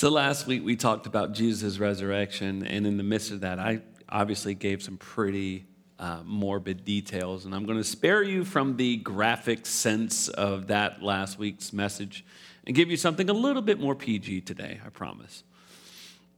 So 0.00 0.08
last 0.08 0.46
week 0.46 0.64
we 0.64 0.76
talked 0.76 1.06
about 1.06 1.34
Jesus' 1.34 1.78
resurrection, 1.78 2.64
and 2.66 2.86
in 2.86 2.96
the 2.96 3.02
midst 3.02 3.32
of 3.32 3.40
that, 3.40 3.58
I 3.58 3.82
obviously 4.08 4.54
gave 4.54 4.82
some 4.82 4.96
pretty 4.96 5.66
uh, 5.98 6.22
morbid 6.24 6.86
details, 6.86 7.44
and 7.44 7.54
I'm 7.54 7.66
going 7.66 7.76
to 7.76 7.84
spare 7.84 8.22
you 8.22 8.46
from 8.46 8.78
the 8.78 8.96
graphic 8.96 9.66
sense 9.66 10.28
of 10.28 10.68
that 10.68 11.02
last 11.02 11.38
week's 11.38 11.74
message 11.74 12.24
and 12.66 12.74
give 12.74 12.90
you 12.90 12.96
something 12.96 13.28
a 13.28 13.34
little 13.34 13.60
bit 13.60 13.78
more 13.78 13.94
PG 13.94 14.40
today, 14.40 14.80
I 14.82 14.88
promise. 14.88 15.44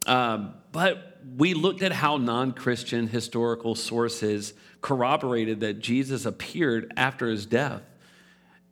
Um, 0.09 0.55
but 0.73 1.21
we 1.37 1.55
looked 1.55 1.85
at 1.85 1.93
how 1.93 2.17
non 2.17 2.51
Christian 2.55 3.07
historical 3.07 3.77
sources 3.77 4.55
corroborated 4.81 5.61
that 5.61 5.79
Jesus 5.79 6.27
appeared 6.27 6.93
after 6.97 7.29
his 7.29 7.47
death. 7.47 7.83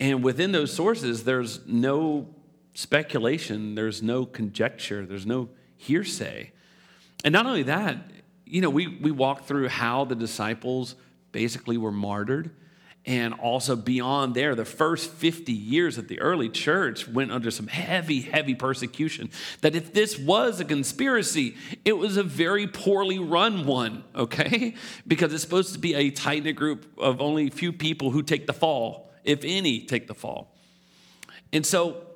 And 0.01 0.25
within 0.25 0.51
those 0.51 0.73
sources, 0.73 1.23
there's 1.23 1.65
no 1.65 2.35
speculation, 2.81 3.75
there's 3.75 4.03
no 4.03 4.25
conjecture, 4.25 5.05
there's 5.05 5.27
no 5.27 5.51
hearsay. 5.77 6.51
And 7.25 7.33
not 7.33 7.47
only 7.47 7.65
that, 7.65 7.99
you 8.47 8.61
know, 8.61 8.71
we, 8.71 8.87
we 8.87 9.11
walked 9.11 9.47
through 9.47 9.69
how 9.69 10.05
the 10.05 10.15
disciples 10.15 10.95
basically 11.31 11.77
were 11.77 11.93
martyred. 11.93 12.51
And 13.07 13.35
also 13.35 13.77
beyond 13.77 14.35
there, 14.35 14.55
the 14.55 14.65
first 14.65 15.11
50 15.11 15.53
years 15.53 15.97
of 15.97 16.09
the 16.09 16.21
early 16.21 16.49
church 16.49 17.09
went 17.09 17.33
under 17.33 17.51
some 17.51 17.67
heavy, 17.67 18.21
heavy 18.21 18.55
persecution. 18.55 19.31
That 19.63 19.75
if 19.75 19.93
this 19.95 20.19
was 20.19 20.61
a 20.61 20.65
conspiracy, 20.65 21.57
it 21.85 21.95
was 21.95 22.17
a 22.17 22.23
very 22.23 22.67
poorly 22.67 23.19
run 23.19 23.67
one, 23.67 24.05
okay? 24.15 24.75
Because 25.07 25.33
it's 25.33 25.43
supposed 25.43 25.73
to 25.73 25.79
be 25.79 25.95
a 25.95 26.11
tight 26.11 26.45
knit 26.45 26.57
group 26.57 26.87
of 26.99 27.21
only 27.21 27.49
a 27.49 27.51
few 27.51 27.73
people 27.73 28.11
who 28.11 28.23
take 28.23 28.47
the 28.47 28.53
fall, 28.53 29.11
if 29.25 29.41
any 29.45 29.81
take 29.87 30.07
the 30.07 30.15
fall. 30.15 30.55
And 31.53 31.65
so 31.65 32.10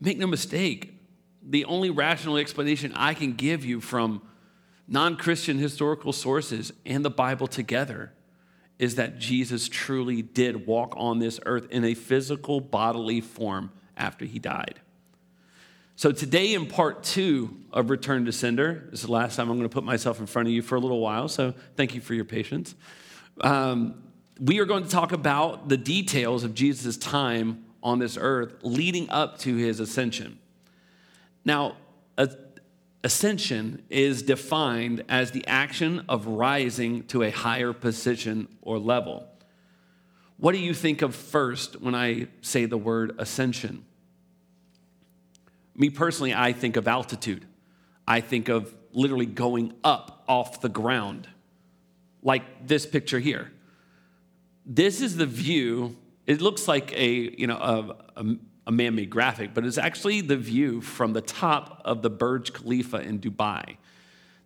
Make 0.00 0.18
no 0.18 0.26
mistake, 0.26 0.94
the 1.42 1.64
only 1.64 1.90
rational 1.90 2.36
explanation 2.36 2.92
I 2.94 3.14
can 3.14 3.32
give 3.32 3.64
you 3.64 3.80
from 3.80 4.22
non 4.86 5.16
Christian 5.16 5.58
historical 5.58 6.12
sources 6.12 6.72
and 6.86 7.04
the 7.04 7.10
Bible 7.10 7.46
together 7.46 8.12
is 8.78 8.94
that 8.94 9.18
Jesus 9.18 9.68
truly 9.68 10.22
did 10.22 10.66
walk 10.66 10.94
on 10.96 11.18
this 11.18 11.40
earth 11.46 11.66
in 11.70 11.84
a 11.84 11.94
physical 11.94 12.60
bodily 12.60 13.20
form 13.20 13.72
after 13.96 14.24
he 14.24 14.38
died. 14.38 14.80
So, 15.96 16.12
today 16.12 16.54
in 16.54 16.66
part 16.66 17.02
two 17.02 17.56
of 17.72 17.90
Return 17.90 18.24
to 18.26 18.32
Sender, 18.32 18.86
this 18.90 19.00
is 19.00 19.06
the 19.06 19.12
last 19.12 19.34
time 19.34 19.50
I'm 19.50 19.56
going 19.56 19.68
to 19.68 19.74
put 19.74 19.82
myself 19.82 20.20
in 20.20 20.26
front 20.26 20.46
of 20.46 20.54
you 20.54 20.62
for 20.62 20.76
a 20.76 20.80
little 20.80 21.00
while, 21.00 21.26
so 21.26 21.54
thank 21.76 21.94
you 21.96 22.00
for 22.00 22.14
your 22.14 22.24
patience. 22.24 22.76
Um, 23.40 24.04
we 24.38 24.60
are 24.60 24.64
going 24.64 24.84
to 24.84 24.88
talk 24.88 25.10
about 25.10 25.68
the 25.68 25.76
details 25.76 26.44
of 26.44 26.54
Jesus' 26.54 26.96
time 26.96 27.64
on 27.82 27.98
this 27.98 28.18
earth 28.20 28.54
leading 28.62 29.08
up 29.10 29.38
to 29.38 29.56
his 29.56 29.80
ascension. 29.80 30.38
Now, 31.44 31.76
ascension 33.04 33.82
is 33.88 34.22
defined 34.22 35.04
as 35.08 35.30
the 35.30 35.46
action 35.46 36.04
of 36.08 36.26
rising 36.26 37.04
to 37.04 37.22
a 37.22 37.30
higher 37.30 37.72
position 37.72 38.48
or 38.60 38.78
level. 38.78 39.26
What 40.36 40.52
do 40.52 40.58
you 40.58 40.74
think 40.74 41.02
of 41.02 41.14
first 41.14 41.80
when 41.80 41.94
I 41.94 42.28
say 42.42 42.64
the 42.64 42.78
word 42.78 43.14
ascension? 43.18 43.84
Me 45.74 45.90
personally, 45.90 46.34
I 46.34 46.52
think 46.52 46.76
of 46.76 46.88
altitude. 46.88 47.46
I 48.06 48.20
think 48.20 48.48
of 48.48 48.74
literally 48.92 49.26
going 49.26 49.74
up 49.84 50.24
off 50.28 50.60
the 50.60 50.68
ground, 50.68 51.28
like 52.22 52.66
this 52.66 52.84
picture 52.84 53.20
here. 53.20 53.52
This 54.66 55.00
is 55.00 55.16
the 55.16 55.26
view 55.26 55.96
it 56.28 56.42
looks 56.42 56.68
like 56.68 56.92
a, 56.92 57.34
you 57.40 57.46
know, 57.46 57.56
a, 57.56 57.96
a, 58.16 58.20
um, 58.20 58.40
a 58.66 58.70
man-made 58.70 59.08
graphic, 59.08 59.54
but 59.54 59.64
it's 59.64 59.78
actually 59.78 60.20
the 60.20 60.36
view 60.36 60.82
from 60.82 61.14
the 61.14 61.22
top 61.22 61.80
of 61.86 62.02
the 62.02 62.10
Burj 62.10 62.52
Khalifa 62.52 62.98
in 62.98 63.18
Dubai. 63.18 63.78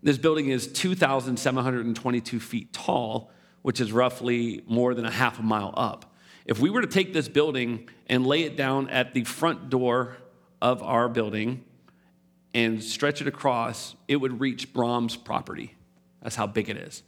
This 0.00 0.16
building 0.16 0.48
is 0.48 0.68
2,722 0.68 2.38
feet 2.38 2.72
tall, 2.72 3.32
which 3.62 3.80
is 3.80 3.90
roughly 3.90 4.62
more 4.68 4.94
than 4.94 5.04
a 5.04 5.10
half 5.10 5.40
a 5.40 5.42
mile 5.42 5.74
up. 5.76 6.14
If 6.46 6.60
we 6.60 6.70
were 6.70 6.82
to 6.82 6.86
take 6.86 7.12
this 7.12 7.26
building 7.26 7.88
and 8.06 8.24
lay 8.24 8.44
it 8.44 8.56
down 8.56 8.88
at 8.88 9.12
the 9.12 9.24
front 9.24 9.68
door 9.68 10.18
of 10.60 10.84
our 10.84 11.08
building 11.08 11.64
and 12.54 12.80
stretch 12.80 13.20
it 13.20 13.26
across, 13.26 13.96
it 14.06 14.16
would 14.16 14.38
reach 14.38 14.72
Braum's 14.72 15.16
property. 15.16 15.74
That's 16.22 16.36
how 16.36 16.46
big 16.46 16.70
it 16.70 16.76
is. 16.76 17.02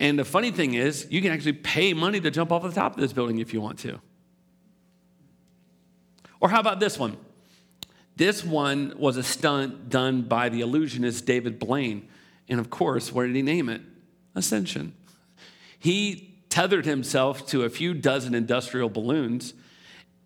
And 0.00 0.18
the 0.18 0.24
funny 0.24 0.50
thing 0.50 0.74
is, 0.74 1.06
you 1.10 1.20
can 1.20 1.32
actually 1.32 1.54
pay 1.54 1.92
money 1.92 2.20
to 2.20 2.30
jump 2.30 2.52
off 2.52 2.62
the 2.62 2.70
top 2.70 2.94
of 2.94 3.00
this 3.00 3.12
building 3.12 3.38
if 3.38 3.52
you 3.52 3.60
want 3.60 3.78
to. 3.80 4.00
Or 6.40 6.48
how 6.48 6.60
about 6.60 6.78
this 6.78 6.98
one? 6.98 7.16
This 8.16 8.44
one 8.44 8.94
was 8.98 9.16
a 9.16 9.22
stunt 9.22 9.88
done 9.88 10.22
by 10.22 10.48
the 10.48 10.60
illusionist 10.60 11.26
David 11.26 11.58
Blaine. 11.58 12.08
And 12.48 12.60
of 12.60 12.70
course, 12.70 13.12
what 13.12 13.26
did 13.26 13.34
he 13.34 13.42
name 13.42 13.68
it? 13.68 13.82
Ascension. 14.34 14.94
He 15.78 16.34
tethered 16.48 16.84
himself 16.84 17.46
to 17.48 17.64
a 17.64 17.68
few 17.68 17.94
dozen 17.94 18.34
industrial 18.34 18.88
balloons 18.88 19.54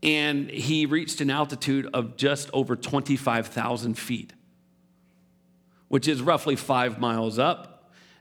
and 0.03 0.51
he 0.51 0.85
reached 0.85 1.21
an 1.21 1.31
altitude 1.31 1.89
of 1.95 2.17
just 2.17 2.51
over 2.53 2.75
25,000 2.75 3.95
feet, 3.95 4.33
which 5.89 6.09
is 6.09 6.21
roughly 6.21 6.57
five 6.57 6.99
miles 6.99 7.39
up 7.39 7.72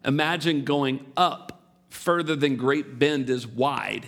Imagine 0.03 0.63
going 0.63 1.05
up 1.15 1.61
further 1.89 2.35
than 2.35 2.55
Great 2.55 2.97
Bend 2.97 3.29
is 3.29 3.45
wide. 3.45 4.07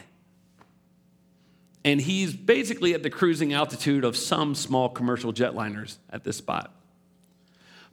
And 1.86 2.00
he's 2.00 2.34
basically 2.34 2.94
at 2.94 3.04
the 3.04 3.10
cruising 3.10 3.54
altitude 3.54 4.06
of 4.06 4.16
some 4.16 4.56
small 4.56 4.90
commercial 4.90 5.34
jetliners 5.34 5.98
at 6.10 6.24
this 6.24 6.38
spot. 6.38 6.74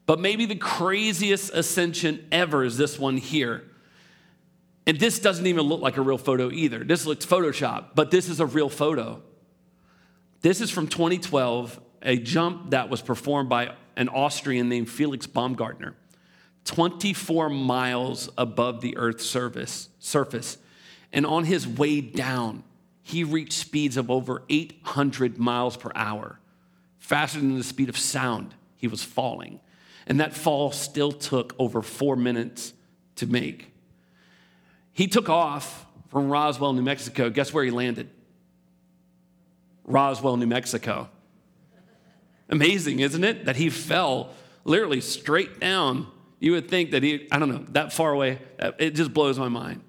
But 0.07 0.21
maybe 0.21 0.47
the 0.47 0.57
craziest 0.57 1.53
ascension 1.53 2.27
ever 2.33 2.65
is 2.65 2.77
this 2.77 2.99
one 2.99 3.17
here. 3.17 3.65
And 4.87 4.99
this 4.99 5.19
doesn't 5.19 5.47
even 5.47 5.67
look 5.67 5.81
like 5.81 5.97
a 5.97 6.03
real 6.03 6.19
photo 6.19 6.51
either. 6.51 6.83
This 6.83 7.07
looks 7.07 7.27
Photoshop, 7.27 7.91
but 7.95 8.11
this 8.11 8.29
is 8.29 8.41
a 8.41 8.47
real 8.47 8.69
photo. 8.69 9.23
This 10.41 10.61
is 10.61 10.71
from 10.71 10.89
2012, 10.89 11.79
a 12.03 12.17
jump 12.17 12.71
that 12.71 12.89
was 12.89 13.03
performed 13.03 13.49
by 13.49 13.75
an 13.97 14.09
Austrian 14.09 14.69
named 14.69 14.89
Felix 14.89 15.27
Baumgartner. 15.27 15.95
24 16.65 17.49
miles 17.49 18.29
above 18.37 18.81
the 18.81 18.97
Earth's 18.97 19.25
surface, 19.25 19.89
surface. 19.99 20.59
And 21.13 21.27
on 21.27 21.45
his 21.45 21.67
way 21.67 22.01
down, 22.01 22.63
he 23.03 23.25
reached 23.25 23.55
speeds 23.55 23.97
of 23.97 24.11
over 24.11 24.43
800 24.49 25.39
miles 25.39 25.77
per 25.77 25.91
hour, 25.95 26.39
faster 26.99 27.41
than 27.41 27.57
the 27.57 27.65
speed 27.65 27.89
of 27.89 27.97
sound. 27.97 28.55
He 28.77 28.87
was 28.87 29.03
falling. 29.03 29.61
And 30.07 30.21
that 30.21 30.35
fall 30.35 30.71
still 30.73 31.13
took 31.13 31.55
over 31.59 31.83
four 31.83 32.17
minutes 32.17 32.73
to 33.17 33.27
make. 33.27 33.73
He 34.93 35.07
took 35.07 35.29
off 35.29 35.87
from 36.09 36.29
Roswell, 36.29 36.73
New 36.73 36.83
Mexico. 36.83 37.31
Guess 37.31 37.53
where 37.53 37.65
he 37.65 37.71
landed? 37.71 38.11
Roswell, 39.85 40.37
New 40.37 40.47
Mexico. 40.47 41.09
Amazing, 42.49 43.01
isn't 43.01 43.23
it? 43.23 43.45
That 43.45 43.57
he 43.57 43.71
fell 43.71 44.31
literally 44.65 45.01
straight 45.01 45.61
down 45.61 46.09
you 46.41 46.53
would 46.53 46.69
think 46.69 46.91
that 46.91 47.03
he, 47.03 47.29
I 47.31 47.39
don't 47.39 47.51
know, 47.51 47.65
that 47.71 47.93
far 47.93 48.13
away, 48.13 48.41
it 48.79 48.93
just 48.93 49.15
blows 49.15 49.39
my 49.39 49.49
mind. 49.49 49.83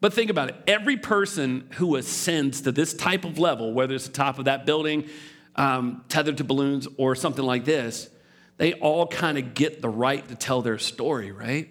But 0.00 0.12
think 0.12 0.30
about 0.30 0.48
it 0.48 0.56
every 0.66 0.96
person 0.96 1.68
who 1.74 1.94
ascends 1.96 2.62
to 2.62 2.72
this 2.72 2.92
type 2.92 3.24
of 3.24 3.38
level, 3.38 3.72
whether 3.72 3.94
it's 3.94 4.06
the 4.06 4.12
top 4.12 4.40
of 4.40 4.46
that 4.46 4.66
building, 4.66 5.08
um, 5.54 6.04
tethered 6.08 6.38
to 6.38 6.44
balloons, 6.44 6.88
or 6.96 7.14
something 7.14 7.44
like 7.44 7.64
this, 7.64 8.10
they 8.58 8.72
all 8.74 9.06
kind 9.06 9.38
of 9.38 9.54
get 9.54 9.80
the 9.80 9.88
right 9.88 10.26
to 10.28 10.34
tell 10.34 10.60
their 10.60 10.78
story, 10.78 11.30
right? 11.30 11.68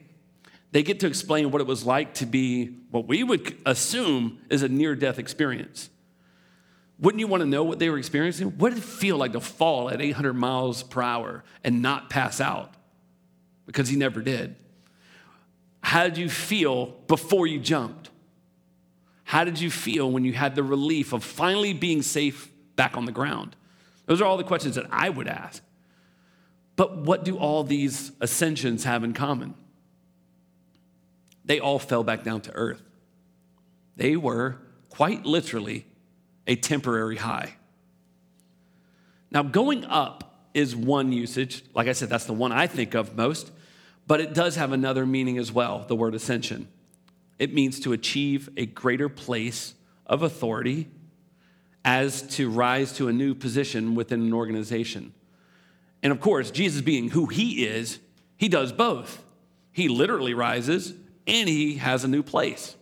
They 0.72 0.84
get 0.84 1.02
to 1.02 1.08
explain 1.08 1.52
what 1.52 1.60
it 1.60 1.68
was 1.68 1.86
like 1.86 2.14
to 2.16 2.26
be 2.26 2.78
what 2.92 3.08
we 3.08 3.24
would 3.24 3.58
assume 3.66 4.40
is 4.50 4.64
a 4.64 4.70
near 4.70 4.96
death 4.96 5.20
experience. 5.20 5.90
Wouldn't 7.00 7.20
you 7.20 7.28
want 7.28 7.42
to 7.42 7.48
know 7.48 7.64
what 7.64 7.80
they 7.80 7.90
were 7.90 7.98
experiencing? 7.98 8.52
What 8.58 8.70
did 8.70 8.78
it 8.78 8.84
feel 8.84 9.18
like 9.18 9.34
to 9.34 9.42
fall 9.42 9.90
at 9.90 10.02
800 10.02 10.34
miles 10.34 10.84
per 10.84 11.02
hour 11.02 11.44
and 11.64 11.82
not 11.82 12.10
pass 12.10 12.40
out? 12.40 12.74
Because 13.66 13.90
he 13.90 13.96
never 13.96 14.22
did. 14.22 14.56
How 15.82 16.04
did 16.04 16.18
you 16.18 16.30
feel 16.30 16.88
before 17.08 17.48
you 17.48 17.60
jumped? 17.60 18.10
How 19.24 19.44
did 19.44 19.60
you 19.60 19.72
feel 19.72 20.12
when 20.12 20.26
you 20.26 20.34
had 20.34 20.56
the 20.56 20.64
relief 20.64 21.14
of 21.14 21.24
finally 21.24 21.74
being 21.74 22.02
safe 22.02 22.52
back 22.76 22.98
on 22.98 23.06
the 23.06 23.12
ground? 23.12 23.56
Those 24.06 24.22
are 24.22 24.26
all 24.26 24.38
the 24.38 24.44
questions 24.44 24.76
that 24.76 24.88
I 24.92 25.10
would 25.10 25.28
ask. 25.28 25.64
But 26.76 26.98
what 26.98 27.24
do 27.24 27.38
all 27.38 27.64
these 27.64 28.12
ascensions 28.20 28.84
have 28.84 29.04
in 29.04 29.14
common? 29.14 29.54
They 31.46 31.60
all 31.60 31.80
fell 31.80 32.04
back 32.04 32.24
down 32.24 32.42
to 32.42 32.52
earth. 32.54 32.82
They 33.96 34.16
were 34.16 34.58
quite 34.90 35.26
literally 35.26 35.86
a 36.48 36.56
temporary 36.56 37.18
high. 37.18 37.56
Now, 39.32 39.44
going 39.44 39.86
up 39.86 40.31
is 40.54 40.76
one 40.76 41.12
usage. 41.12 41.64
Like 41.74 41.88
I 41.88 41.94
said, 41.94 42.10
that's 42.10 42.26
the 42.26 42.34
one 42.34 42.52
I 42.52 42.68
think 42.68 42.94
of 42.94 43.16
most, 43.16 43.52
but 44.08 44.20
it 44.20 44.34
does 44.34 44.56
have 44.56 44.72
another 44.72 45.06
meaning 45.06 45.38
as 45.38 45.52
well 45.52 45.86
the 45.88 45.96
word 45.96 46.16
ascension. 46.16 46.68
It 47.40 47.54
means 47.54 47.80
to 47.82 47.94
achieve 47.94 48.50
a 48.58 48.66
greater 48.66 49.10
place 49.10 49.74
of 50.06 50.22
authority 50.22 50.90
as 51.84 52.22
to 52.36 52.50
rise 52.50 52.94
to 52.94 53.08
a 53.08 53.14
new 53.14 53.34
position 53.34 53.96
within 53.96 54.22
an 54.22 54.34
organization. 54.34 55.14
And 56.04 56.12
of 56.12 56.20
course, 56.20 56.52
Jesus 56.52 56.82
being 56.82 57.10
who 57.10 57.28
he 57.28 57.66
is, 57.66 58.00
he 58.38 58.48
does 58.48 58.72
both. 58.72 59.24
He 59.72 59.88
literally 59.88 60.34
rises 60.34 60.94
and 61.28 61.48
he 61.48 61.76
has 61.76 62.04
a 62.04 62.08
new 62.08 62.24
place. 62.24 62.76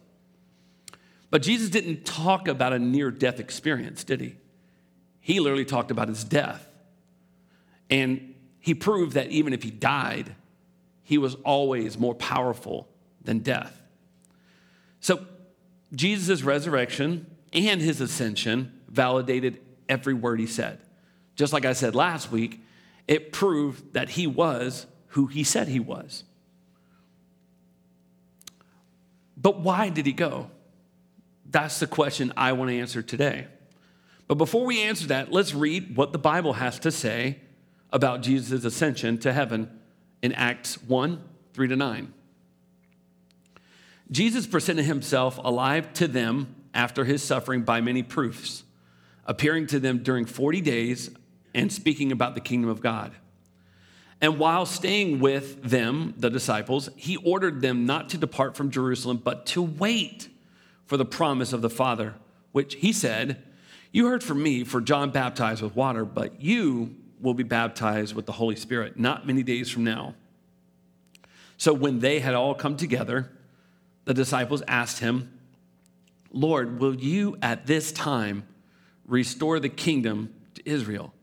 But 1.29 1.41
Jesus 1.41 1.69
didn't 1.69 2.05
talk 2.05 2.47
about 2.47 2.73
a 2.73 2.79
near 2.79 3.11
death 3.11 3.39
experience, 3.39 4.03
did 4.03 4.21
he? 4.21 4.35
He 5.21 5.39
literally 5.39 5.65
talked 5.65 5.91
about 5.91 6.07
his 6.07 6.23
death. 6.23 6.67
And 7.89 8.35
he 8.59 8.73
proved 8.73 9.13
that 9.13 9.29
even 9.29 9.53
if 9.53 9.63
he 9.63 9.71
died, 9.71 10.35
he 11.03 11.17
was 11.17 11.35
always 11.43 11.97
more 11.97 12.13
powerful 12.13 12.87
than 13.23 13.39
death. 13.39 13.81
So, 14.99 15.25
Jesus' 15.93 16.43
resurrection 16.43 17.25
and 17.51 17.81
his 17.81 17.99
ascension 17.99 18.79
validated 18.87 19.59
every 19.87 20.13
word 20.13 20.39
he 20.39 20.45
said. 20.45 20.79
Just 21.35 21.51
like 21.51 21.65
I 21.65 21.73
said 21.73 21.95
last 21.95 22.31
week, 22.31 22.61
it 23.07 23.31
proved 23.31 23.93
that 23.93 24.09
he 24.09 24.27
was 24.27 24.85
who 25.07 25.27
he 25.27 25.43
said 25.43 25.67
he 25.67 25.79
was. 25.79 26.23
But 29.35 29.61
why 29.61 29.89
did 29.89 30.05
he 30.05 30.11
go? 30.11 30.51
That's 31.49 31.79
the 31.79 31.87
question 31.87 32.33
I 32.37 32.51
want 32.53 32.69
to 32.69 32.77
answer 32.77 33.01
today. 33.01 33.47
But 34.27 34.35
before 34.35 34.65
we 34.65 34.83
answer 34.83 35.07
that, 35.07 35.31
let's 35.31 35.55
read 35.55 35.95
what 35.95 36.11
the 36.11 36.19
Bible 36.19 36.53
has 36.53 36.77
to 36.79 36.91
say 36.91 37.39
about 37.91 38.21
Jesus' 38.21 38.65
ascension 38.65 39.17
to 39.19 39.33
heaven 39.33 39.69
in 40.21 40.33
Acts 40.33 40.81
1 40.83 41.23
3 41.53 41.67
to 41.67 41.75
9. 41.75 42.13
Jesus 44.11 44.47
presented 44.47 44.85
himself 44.85 45.39
alive 45.43 45.93
to 45.93 46.07
them 46.07 46.55
after 46.73 47.05
his 47.05 47.23
suffering 47.23 47.61
by 47.63 47.81
many 47.81 48.03
proofs, 48.03 48.63
appearing 49.25 49.67
to 49.67 49.79
them 49.79 49.99
during 49.99 50.25
40 50.25 50.61
days 50.61 51.09
and 51.53 51.71
speaking 51.71 52.11
about 52.11 52.35
the 52.35 52.41
kingdom 52.41 52.69
of 52.69 52.81
God. 52.81 53.11
And 54.21 54.37
while 54.37 54.65
staying 54.65 55.19
with 55.19 55.63
them, 55.63 56.13
the 56.17 56.29
disciples, 56.29 56.89
he 56.95 57.17
ordered 57.17 57.61
them 57.61 57.85
not 57.85 58.09
to 58.09 58.17
depart 58.17 58.57
from 58.57 58.69
Jerusalem, 58.69 59.21
but 59.23 59.45
to 59.47 59.61
wait 59.61 60.27
for 60.85 60.97
the 60.97 61.05
promise 61.05 61.53
of 61.53 61.61
the 61.61 61.69
Father, 61.69 62.15
which 62.51 62.75
he 62.75 62.91
said, 62.91 63.41
You 63.91 64.07
heard 64.07 64.23
from 64.23 64.43
me, 64.43 64.63
for 64.63 64.81
John 64.81 65.11
baptized 65.11 65.61
with 65.61 65.75
water, 65.75 66.03
but 66.03 66.41
you 66.41 66.95
will 67.21 67.33
be 67.33 67.43
baptized 67.43 68.15
with 68.15 68.25
the 68.25 68.31
Holy 68.31 68.55
Spirit 68.55 68.97
not 68.97 69.27
many 69.27 69.43
days 69.43 69.69
from 69.69 69.83
now. 69.83 70.15
So 71.57 71.73
when 71.73 71.99
they 71.99 72.19
had 72.19 72.33
all 72.33 72.55
come 72.55 72.77
together, 72.77 73.29
the 74.05 74.13
disciples 74.13 74.63
asked 74.67 74.99
him, 74.99 75.37
Lord, 76.31 76.79
will 76.79 76.95
you 76.95 77.37
at 77.41 77.65
this 77.65 77.91
time 77.91 78.47
restore 79.05 79.59
the 79.59 79.69
kingdom 79.69 80.33
to 80.55 80.69
Israel? 80.69 81.13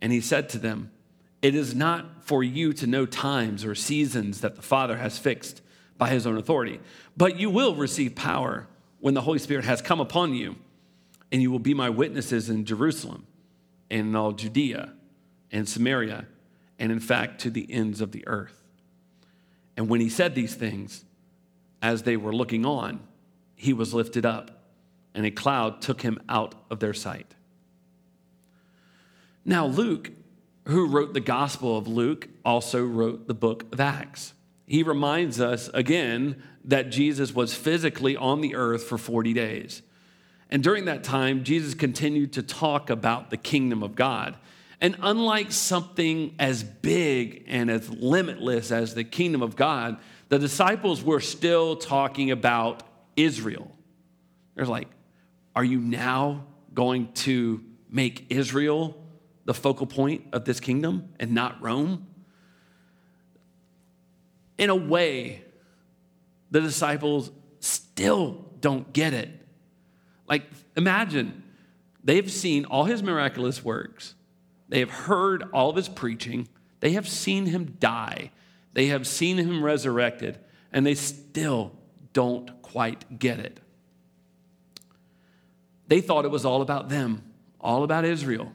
And 0.00 0.12
he 0.12 0.20
said 0.20 0.48
to 0.50 0.58
them, 0.58 0.90
It 1.42 1.54
is 1.54 1.74
not 1.74 2.24
for 2.24 2.42
you 2.42 2.72
to 2.74 2.86
know 2.86 3.04
times 3.04 3.64
or 3.64 3.74
seasons 3.74 4.40
that 4.40 4.56
the 4.56 4.62
Father 4.62 4.96
has 4.96 5.18
fixed 5.18 5.60
by 5.98 6.08
his 6.08 6.26
own 6.26 6.38
authority, 6.38 6.80
but 7.16 7.38
you 7.38 7.50
will 7.50 7.74
receive 7.74 8.14
power 8.14 8.66
when 9.00 9.14
the 9.14 9.20
Holy 9.20 9.38
Spirit 9.38 9.66
has 9.66 9.82
come 9.82 10.00
upon 10.00 10.34
you, 10.34 10.56
and 11.30 11.42
you 11.42 11.50
will 11.50 11.58
be 11.58 11.74
my 11.74 11.90
witnesses 11.90 12.48
in 12.48 12.64
Jerusalem 12.64 13.26
and 13.90 14.08
in 14.08 14.16
all 14.16 14.32
Judea 14.32 14.93
and 15.54 15.68
Samaria, 15.68 16.26
and 16.78 16.90
in 16.92 17.00
fact 17.00 17.40
to 17.42 17.50
the 17.50 17.72
ends 17.72 18.00
of 18.00 18.12
the 18.12 18.26
earth. 18.26 18.60
And 19.76 19.88
when 19.88 20.00
he 20.00 20.08
said 20.08 20.34
these 20.34 20.54
things, 20.54 21.04
as 21.80 22.02
they 22.02 22.16
were 22.16 22.34
looking 22.34 22.66
on, 22.66 23.00
he 23.54 23.72
was 23.72 23.94
lifted 23.94 24.26
up, 24.26 24.50
and 25.14 25.24
a 25.24 25.30
cloud 25.30 25.80
took 25.80 26.02
him 26.02 26.18
out 26.28 26.54
of 26.70 26.80
their 26.80 26.92
sight. 26.92 27.34
Now, 29.44 29.66
Luke, 29.66 30.10
who 30.66 30.88
wrote 30.88 31.14
the 31.14 31.20
Gospel 31.20 31.78
of 31.78 31.86
Luke, 31.86 32.28
also 32.44 32.84
wrote 32.84 33.28
the 33.28 33.34
book 33.34 33.66
of 33.72 33.80
Acts. 33.80 34.34
He 34.66 34.82
reminds 34.82 35.40
us 35.40 35.68
again 35.68 36.42
that 36.64 36.90
Jesus 36.90 37.32
was 37.32 37.54
physically 37.54 38.16
on 38.16 38.40
the 38.40 38.56
earth 38.56 38.84
for 38.84 38.98
40 38.98 39.32
days. 39.34 39.82
And 40.50 40.62
during 40.64 40.86
that 40.86 41.04
time, 41.04 41.44
Jesus 41.44 41.74
continued 41.74 42.32
to 42.32 42.42
talk 42.42 42.90
about 42.90 43.30
the 43.30 43.36
kingdom 43.36 43.82
of 43.82 43.94
God. 43.94 44.36
And 44.80 44.96
unlike 45.00 45.52
something 45.52 46.34
as 46.38 46.62
big 46.62 47.44
and 47.46 47.70
as 47.70 47.88
limitless 47.88 48.70
as 48.70 48.94
the 48.94 49.04
kingdom 49.04 49.42
of 49.42 49.56
God, 49.56 49.98
the 50.28 50.38
disciples 50.38 51.02
were 51.02 51.20
still 51.20 51.76
talking 51.76 52.30
about 52.30 52.82
Israel. 53.16 53.70
They're 54.54 54.66
like, 54.66 54.88
Are 55.54 55.64
you 55.64 55.78
now 55.78 56.46
going 56.72 57.12
to 57.12 57.62
make 57.88 58.26
Israel 58.30 59.00
the 59.44 59.54
focal 59.54 59.86
point 59.86 60.24
of 60.32 60.44
this 60.44 60.60
kingdom 60.60 61.10
and 61.20 61.32
not 61.32 61.62
Rome? 61.62 62.06
In 64.58 64.70
a 64.70 64.76
way, 64.76 65.44
the 66.50 66.60
disciples 66.60 67.30
still 67.60 68.44
don't 68.60 68.92
get 68.92 69.12
it. 69.12 69.28
Like, 70.28 70.44
imagine 70.76 71.42
they've 72.02 72.30
seen 72.30 72.64
all 72.64 72.84
his 72.84 73.02
miraculous 73.02 73.64
works, 73.64 74.14
they 74.74 74.80
have 74.80 74.90
heard 74.90 75.44
all 75.52 75.70
of 75.70 75.76
his 75.76 75.88
preaching, 75.88 76.48
they 76.80 76.94
have 76.94 77.08
seen 77.08 77.46
him 77.46 77.76
die, 77.78 78.32
they 78.72 78.86
have 78.86 79.06
seen 79.06 79.36
him 79.36 79.62
resurrected, 79.62 80.36
and 80.72 80.84
they 80.84 80.96
still 80.96 81.70
don't 82.12 82.60
quite 82.60 83.20
get 83.20 83.38
it. 83.38 83.60
They 85.86 86.00
thought 86.00 86.24
it 86.24 86.32
was 86.32 86.44
all 86.44 86.60
about 86.60 86.88
them, 86.88 87.22
all 87.60 87.84
about 87.84 88.04
Israel. 88.04 88.52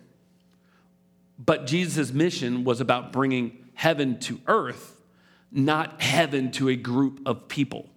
But 1.37 1.65
Jesus' 1.65 2.11
mission 2.11 2.65
was 2.65 2.81
about 2.81 3.13
bringing 3.13 3.69
heaven 3.73 4.19
to 4.19 4.41
earth, 4.45 5.01
not 5.53 6.01
heaven 6.01 6.51
to 6.51 6.67
a 6.67 6.75
group 6.75 7.21
of 7.25 7.47
people. 7.47 7.89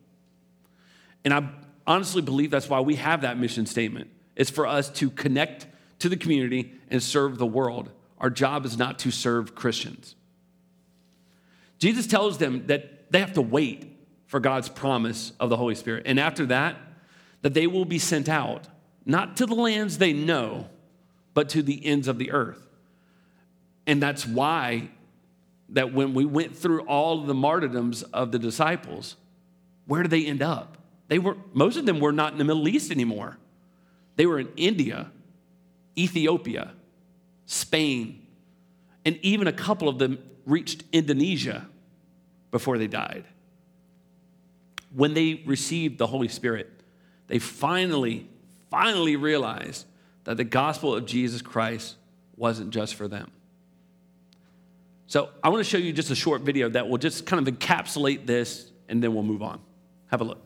And 1.25 1.35
I 1.35 1.49
honestly 1.89 2.23
believe 2.23 2.53
that's 2.53 2.69
why 2.69 2.79
we 2.79 2.95
have 2.95 3.23
that 3.23 3.37
mission 3.37 3.67
statement. 3.67 4.11
It's 4.37 4.49
for 4.49 4.69
us 4.69 4.91
to 4.91 5.11
connect 5.11 5.67
to 5.99 6.09
the 6.09 6.17
community 6.17 6.75
and 6.89 7.03
serve 7.03 7.37
the 7.37 7.47
world. 7.47 7.91
Our 8.23 8.31
job 8.31 8.65
is 8.65 8.79
not 8.79 9.01
to 9.01 9.11
serve 9.11 9.55
Christians. 9.55 10.15
Jesus 11.79 12.07
tells 12.07 12.39
them 12.39 12.69
that 12.69 13.11
they 13.11 13.19
have 13.19 13.33
to 13.35 13.43
wait 13.43 13.99
for 14.27 14.39
God's 14.39 14.69
promise 14.69 15.33
of 15.41 15.51
the 15.51 15.57
Holy 15.57 15.75
Spirit. 15.75 16.05
And 16.07 16.19
after 16.19 16.47
that, 16.47 16.77
that 17.43 17.53
they 17.53 17.67
will 17.67 17.85
be 17.85 17.99
sent 17.99 18.29
out, 18.29 18.69
not 19.05 19.37
to 19.39 19.47
the 19.47 19.55
lands 19.55 19.99
they 19.99 20.13
know, 20.13 20.69
but 21.35 21.49
to 21.51 21.63
the 21.63 21.85
ends 21.85 22.07
of 22.07 22.19
the 22.19 22.31
earth. 22.31 22.65
And 23.87 24.01
that's 24.01 24.25
why 24.25 24.91
that 25.71 25.93
when 25.93 26.15
we 26.15 26.25
went 26.25 26.57
through 26.57 26.83
all 26.83 27.23
the 27.23 27.35
martyrdoms 27.35 28.05
of 28.05 28.31
the 28.31 28.39
disciples, 28.39 29.17
where 29.87 30.03
did 30.03 30.13
they 30.13 30.25
end 30.25 30.43
up? 30.43 30.79
They 31.09 31.19
were 31.19 31.37
most 31.53 31.77
of 31.77 31.87
them 31.87 31.99
were 31.99 32.13
not 32.13 32.33
in 32.33 32.39
the 32.39 32.45
Middle 32.45 32.69
East 32.69 32.93
anymore. 32.93 33.39
They 34.17 34.27
were 34.27 34.39
in 34.39 34.49
India, 34.57 35.11
Ethiopia, 35.99 36.73
Spain, 37.53 38.27
and 39.05 39.19
even 39.21 39.47
a 39.47 39.53
couple 39.53 39.89
of 39.89 39.99
them 39.99 40.19
reached 40.47 40.85
Indonesia 40.91 41.67
before 42.51 42.79
they 42.79 42.87
died. 42.87 43.25
When 44.95 45.13
they 45.13 45.43
received 45.45 45.99
the 45.99 46.07
Holy 46.07 46.29
Spirit, 46.29 46.71
they 47.27 47.39
finally, 47.39 48.27
finally 48.71 49.17
realized 49.17 49.87
that 50.25 50.39
the 50.39 50.45
gospel 50.45 50.95
of 50.95 51.05
Jesus 51.05 51.43
Christ 51.43 51.97
wasn't 52.37 52.71
just 52.71 52.95
for 52.95 53.07
them. 53.07 53.31
So 55.07 55.29
I 55.43 55.51
want 55.51 55.61
to 55.63 55.69
show 55.69 55.79
you 55.79 55.93
just 55.93 56.11
a 56.11 56.15
short 56.15 56.41
video 56.41 56.71
that 56.71 56.89
will 56.89 56.99
just 56.99 57.27
kind 57.27 57.47
of 57.47 57.55
encapsulate 57.55 58.25
this, 58.25 58.71
and 58.89 59.03
then 59.03 59.13
we'll 59.13 59.25
move 59.25 59.43
on. 59.43 59.61
Have 60.07 60.23
a 60.23 60.25
look. 60.25 60.43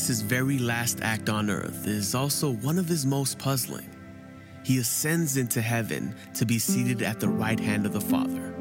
Jesus' 0.00 0.22
very 0.22 0.58
last 0.58 1.00
act 1.02 1.28
on 1.28 1.50
earth 1.50 1.86
is 1.86 2.14
also 2.14 2.52
one 2.52 2.78
of 2.78 2.88
his 2.88 3.04
most 3.04 3.38
puzzling. 3.38 3.86
He 4.64 4.78
ascends 4.78 5.36
into 5.36 5.60
heaven 5.60 6.14
to 6.36 6.46
be 6.46 6.58
seated 6.58 7.02
at 7.02 7.20
the 7.20 7.28
right 7.28 7.60
hand 7.60 7.84
of 7.84 7.92
the 7.92 8.00
Father. 8.00 8.54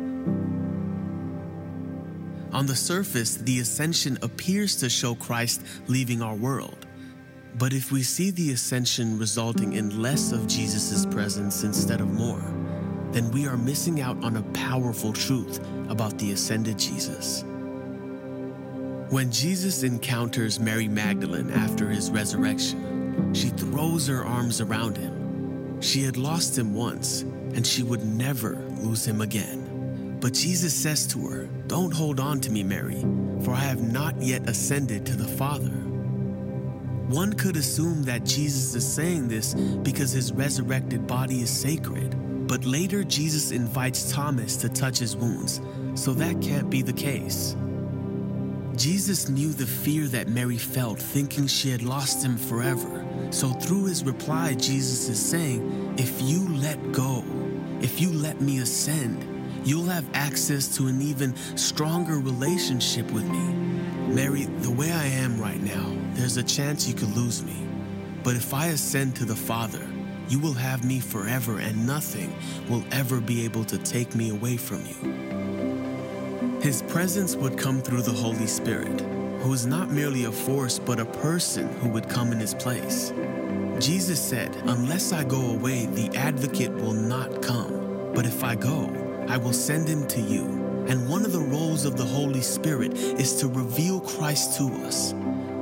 On 2.51 2.65
the 2.65 2.75
surface, 2.75 3.37
the 3.37 3.61
ascension 3.61 4.17
appears 4.21 4.75
to 4.81 4.89
show 4.89 5.15
Christ 5.15 5.61
leaving 5.87 6.21
our 6.21 6.35
world. 6.35 6.85
But 7.57 7.71
if 7.71 7.89
we 7.89 8.03
see 8.03 8.31
the 8.31 8.51
ascension 8.51 9.17
resulting 9.17 9.71
in 9.71 10.01
less 10.01 10.33
of 10.33 10.45
Jesus' 10.45 11.05
presence 11.05 11.63
instead 11.63 12.01
of 12.01 12.11
more, 12.11 12.53
then 13.13 13.31
we 13.31 13.47
are 13.47 13.55
missing 13.55 14.01
out 14.01 14.21
on 14.25 14.35
a 14.35 14.43
powerful 14.51 15.13
truth 15.13 15.65
about 15.87 16.17
the 16.17 16.33
ascended 16.33 16.77
Jesus. 16.77 17.45
When 19.09 19.31
Jesus 19.31 19.81
encounters 19.81 20.59
Mary 20.59 20.87
Magdalene 20.87 21.49
after 21.49 21.89
his 21.89 22.11
resurrection, 22.11 23.33
she 23.33 23.47
throws 23.49 24.05
her 24.05 24.23
arms 24.23 24.61
around 24.61 24.97
him. 24.97 25.81
She 25.81 26.03
had 26.03 26.15
lost 26.15 26.55
him 26.55 26.75
once, 26.75 27.21
and 27.55 27.65
she 27.65 27.81
would 27.81 28.05
never 28.05 28.57
lose 28.77 29.07
him 29.07 29.21
again. 29.21 30.17
But 30.21 30.33
Jesus 30.33 30.75
says 30.75 31.07
to 31.07 31.25
her, 31.27 31.49
Don't 31.65 31.91
hold 31.91 32.19
on 32.19 32.39
to 32.41 32.51
me, 32.51 32.61
Mary, 32.61 33.01
for 33.41 33.53
I 33.53 33.61
have 33.61 33.81
not 33.81 34.21
yet 34.21 34.47
ascended 34.47 35.07
to 35.07 35.15
the 35.15 35.27
Father. 35.27 35.71
One 37.07 37.33
could 37.33 37.55
assume 37.55 38.03
that 38.03 38.25
Jesus 38.25 38.75
is 38.75 38.87
saying 38.87 39.27
this 39.27 39.55
because 39.55 40.11
his 40.11 40.31
resurrected 40.31 41.07
body 41.07 41.41
is 41.41 41.49
sacred. 41.49 42.47
But 42.47 42.63
later, 42.63 43.03
Jesus 43.03 43.49
invites 43.49 44.11
Thomas 44.11 44.55
to 44.57 44.69
touch 44.69 44.99
his 44.99 45.15
wounds, 45.15 45.61
so 45.95 46.13
that 46.13 46.39
can't 46.43 46.69
be 46.69 46.83
the 46.83 46.93
case. 46.93 47.55
Jesus 48.79 49.27
knew 49.27 49.51
the 49.51 49.65
fear 49.65 50.07
that 50.07 50.29
Mary 50.29 50.57
felt, 50.57 50.99
thinking 50.99 51.47
she 51.47 51.69
had 51.69 51.81
lost 51.81 52.23
him 52.23 52.37
forever. 52.37 53.05
So, 53.29 53.49
through 53.49 53.87
his 53.87 54.05
reply, 54.05 54.53
Jesus 54.53 55.09
is 55.09 55.19
saying, 55.19 55.95
If 55.97 56.21
you 56.21 56.47
let 56.47 56.93
go, 56.93 57.25
if 57.81 57.99
you 57.99 58.09
let 58.09 58.39
me 58.39 58.59
ascend, 58.59 59.67
you'll 59.67 59.83
have 59.83 60.09
access 60.13 60.73
to 60.77 60.87
an 60.87 61.01
even 61.01 61.35
stronger 61.57 62.19
relationship 62.19 63.11
with 63.11 63.25
me. 63.25 63.53
Mary, 64.13 64.45
the 64.61 64.71
way 64.71 64.93
I 64.93 65.07
am 65.07 65.41
right 65.41 65.61
now, 65.61 65.93
there's 66.13 66.37
a 66.37 66.43
chance 66.43 66.87
you 66.87 66.93
could 66.93 67.13
lose 67.17 67.43
me. 67.43 67.67
But 68.23 68.37
if 68.37 68.53
I 68.53 68.67
ascend 68.67 69.13
to 69.17 69.25
the 69.25 69.35
Father, 69.35 69.85
you 70.29 70.39
will 70.39 70.53
have 70.53 70.85
me 70.85 71.01
forever, 71.01 71.59
and 71.59 71.85
nothing 71.85 72.33
will 72.69 72.85
ever 72.93 73.19
be 73.19 73.43
able 73.43 73.65
to 73.65 73.77
take 73.77 74.15
me 74.15 74.29
away 74.29 74.55
from 74.55 74.85
you. 74.85 75.38
His 76.61 76.81
presence 76.81 77.37
would 77.37 77.57
come 77.57 77.81
through 77.81 78.01
the 78.01 78.11
Holy 78.11 78.45
Spirit, 78.45 78.99
who 79.39 79.53
is 79.53 79.65
not 79.65 79.91
merely 79.91 80.25
a 80.25 80.31
force, 80.31 80.77
but 80.77 80.99
a 80.99 81.05
person 81.05 81.69
who 81.79 81.87
would 81.87 82.09
come 82.09 82.33
in 82.33 82.39
his 82.39 82.53
place. 82.53 83.13
Jesus 83.79 84.21
said, 84.21 84.53
Unless 84.65 85.13
I 85.13 85.23
go 85.23 85.39
away, 85.39 85.85
the 85.85 86.13
advocate 86.17 86.73
will 86.73 86.91
not 86.91 87.41
come. 87.41 88.11
But 88.13 88.25
if 88.25 88.43
I 88.43 88.55
go, 88.55 88.93
I 89.29 89.37
will 89.37 89.53
send 89.53 89.87
him 89.87 90.05
to 90.07 90.19
you. 90.19 90.43
And 90.89 91.07
one 91.07 91.23
of 91.23 91.31
the 91.31 91.39
roles 91.39 91.85
of 91.85 91.95
the 91.95 92.03
Holy 92.03 92.41
Spirit 92.41 92.93
is 92.93 93.39
to 93.39 93.47
reveal 93.47 94.01
Christ 94.01 94.57
to 94.57 94.65
us. 94.85 95.13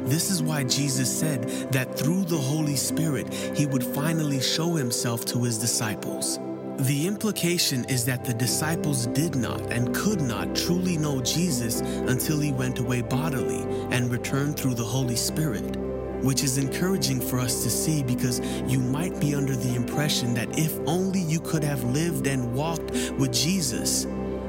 This 0.01 0.32
is 0.32 0.42
why 0.42 0.63
Jesus 0.63 1.16
said 1.16 1.44
that 1.72 1.96
through 1.96 2.24
the 2.24 2.38
Holy 2.38 2.75
Spirit, 2.75 3.32
he 3.32 3.68
would 3.68 3.84
finally 3.84 4.42
show 4.42 4.74
himself 4.74 5.25
to 5.25 5.44
his 5.44 5.60
disciples. 5.60 6.39
The 6.80 7.08
implication 7.08 7.86
is 7.86 8.06
that 8.06 8.24
the 8.24 8.36
disciples 8.36 9.08
did 9.08 9.36
not 9.36 9.60
and 9.72 9.96
could 9.96 10.22
not 10.22 10.56
truly 10.56 10.96
know 10.96 11.20
Jesus 11.22 11.82
until 11.82 12.40
he 12.40 12.52
went 12.52 12.78
away 12.78 13.02
bodily 13.02 13.62
and 13.90 14.12
returned 14.12 14.60
through 14.60 14.76
the 14.76 14.86
Holy 14.86 15.16
Spirit, 15.16 15.76
which 16.24 16.44
is 16.44 16.60
encouraging 16.60 17.20
for 17.20 17.40
us 17.40 17.64
to 17.64 17.72
see 17.72 18.04
because 18.04 18.42
you 18.72 18.80
might 18.80 19.20
be 19.20 19.34
under 19.34 19.56
the 19.56 19.74
impression 19.74 20.36
that 20.36 20.60
if 20.60 20.78
only 20.86 21.20
you 21.20 21.40
could 21.40 21.64
have 21.64 21.84
lived 21.84 22.28
and 22.28 22.54
walked 22.54 22.92
with 23.18 23.34
Jesus, 23.34 24.06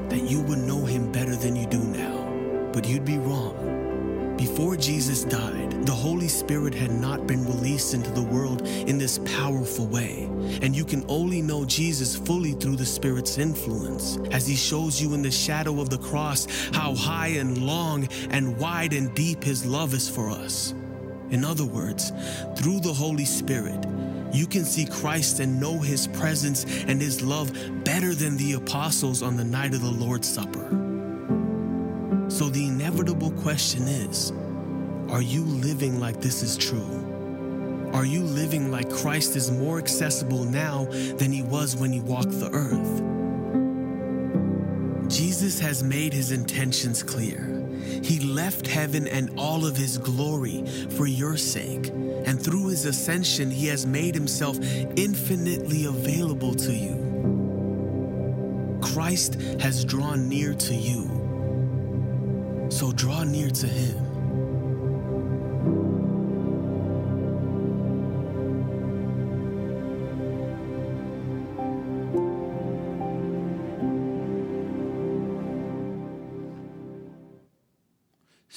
that 0.09 0.21
you 0.21 0.41
would 0.41 0.59
know 0.59 0.85
him 0.85 1.11
better 1.11 1.35
than 1.35 1.55
you 1.55 1.65
do 1.65 1.83
now. 1.83 2.69
But 2.71 2.87
you'd 2.87 3.05
be 3.05 3.17
wrong. 3.17 4.35
Before 4.37 4.75
Jesus 4.75 5.23
died, 5.23 5.68
the 5.85 5.93
Holy 5.93 6.27
Spirit 6.27 6.73
had 6.73 6.91
not 6.91 7.25
been 7.25 7.45
released 7.45 7.93
into 7.93 8.11
the 8.11 8.21
world 8.21 8.67
in 8.67 8.97
this 8.97 9.19
powerful 9.19 9.87
way. 9.87 10.23
And 10.61 10.75
you 10.75 10.85
can 10.85 11.05
only 11.07 11.41
know 11.41 11.65
Jesus 11.65 12.15
fully 12.15 12.53
through 12.53 12.75
the 12.75 12.85
Spirit's 12.85 13.37
influence, 13.37 14.17
as 14.31 14.45
He 14.47 14.55
shows 14.55 15.01
you 15.01 15.13
in 15.13 15.21
the 15.21 15.31
shadow 15.31 15.79
of 15.79 15.89
the 15.89 15.97
cross 15.97 16.47
how 16.73 16.95
high 16.95 17.29
and 17.29 17.57
long 17.59 18.07
and 18.29 18.57
wide 18.57 18.93
and 18.93 19.13
deep 19.15 19.43
His 19.43 19.65
love 19.65 19.93
is 19.93 20.09
for 20.09 20.29
us. 20.29 20.73
In 21.29 21.45
other 21.45 21.65
words, 21.65 22.11
through 22.57 22.79
the 22.81 22.93
Holy 22.93 23.25
Spirit, 23.25 23.85
you 24.33 24.47
can 24.47 24.65
see 24.65 24.85
Christ 24.85 25.39
and 25.39 25.59
know 25.59 25.79
His 25.79 26.07
presence 26.07 26.65
and 26.87 27.01
His 27.01 27.21
love 27.21 27.51
better 27.83 28.13
than 28.13 28.37
the 28.37 28.53
apostles 28.53 29.23
on 29.23 29.37
the 29.37 29.43
night 29.43 29.73
of 29.73 29.81
the 29.81 29.91
Lord's 29.91 30.27
Supper. 30.27 30.67
So 32.29 32.49
the 32.49 32.67
inevitable 32.67 33.31
question 33.31 33.83
is 33.87 34.31
Are 35.09 35.21
you 35.23 35.43
living 35.43 35.99
like 35.99 36.21
this 36.21 36.43
is 36.43 36.55
true? 36.55 37.89
Are 37.93 38.05
you 38.05 38.21
living 38.21 38.69
like 38.69 38.91
Christ 38.91 39.35
is 39.35 39.49
more 39.49 39.79
accessible 39.79 40.43
now 40.43 40.85
than 40.85 41.31
he 41.31 41.41
was 41.41 41.75
when 41.75 41.91
he 41.91 41.99
walked 41.99 42.39
the 42.39 42.51
earth? 42.51 43.01
Jesus 45.11 45.59
has 45.59 45.81
made 45.81 46.13
his 46.13 46.31
intentions 46.31 47.01
clear. 47.01 47.67
He 48.03 48.19
left 48.19 48.67
heaven 48.67 49.07
and 49.07 49.31
all 49.35 49.65
of 49.65 49.75
his 49.75 49.97
glory 49.97 50.63
for 50.91 51.07
your 51.07 51.37
sake. 51.37 51.87
And 51.87 52.39
through 52.39 52.67
his 52.67 52.85
ascension, 52.85 53.49
he 53.49 53.65
has 53.65 53.87
made 53.87 54.13
himself 54.13 54.59
infinitely 54.95 55.85
available 55.85 56.53
to 56.53 56.71
you. 56.71 57.07
Christ 58.83 59.41
has 59.59 59.83
drawn 59.83 60.29
near 60.29 60.53
to 60.53 60.75
you. 60.75 61.09
So 62.69 62.91
draw 62.91 63.23
near 63.23 63.49
to 63.49 63.67
him. 63.67 64.08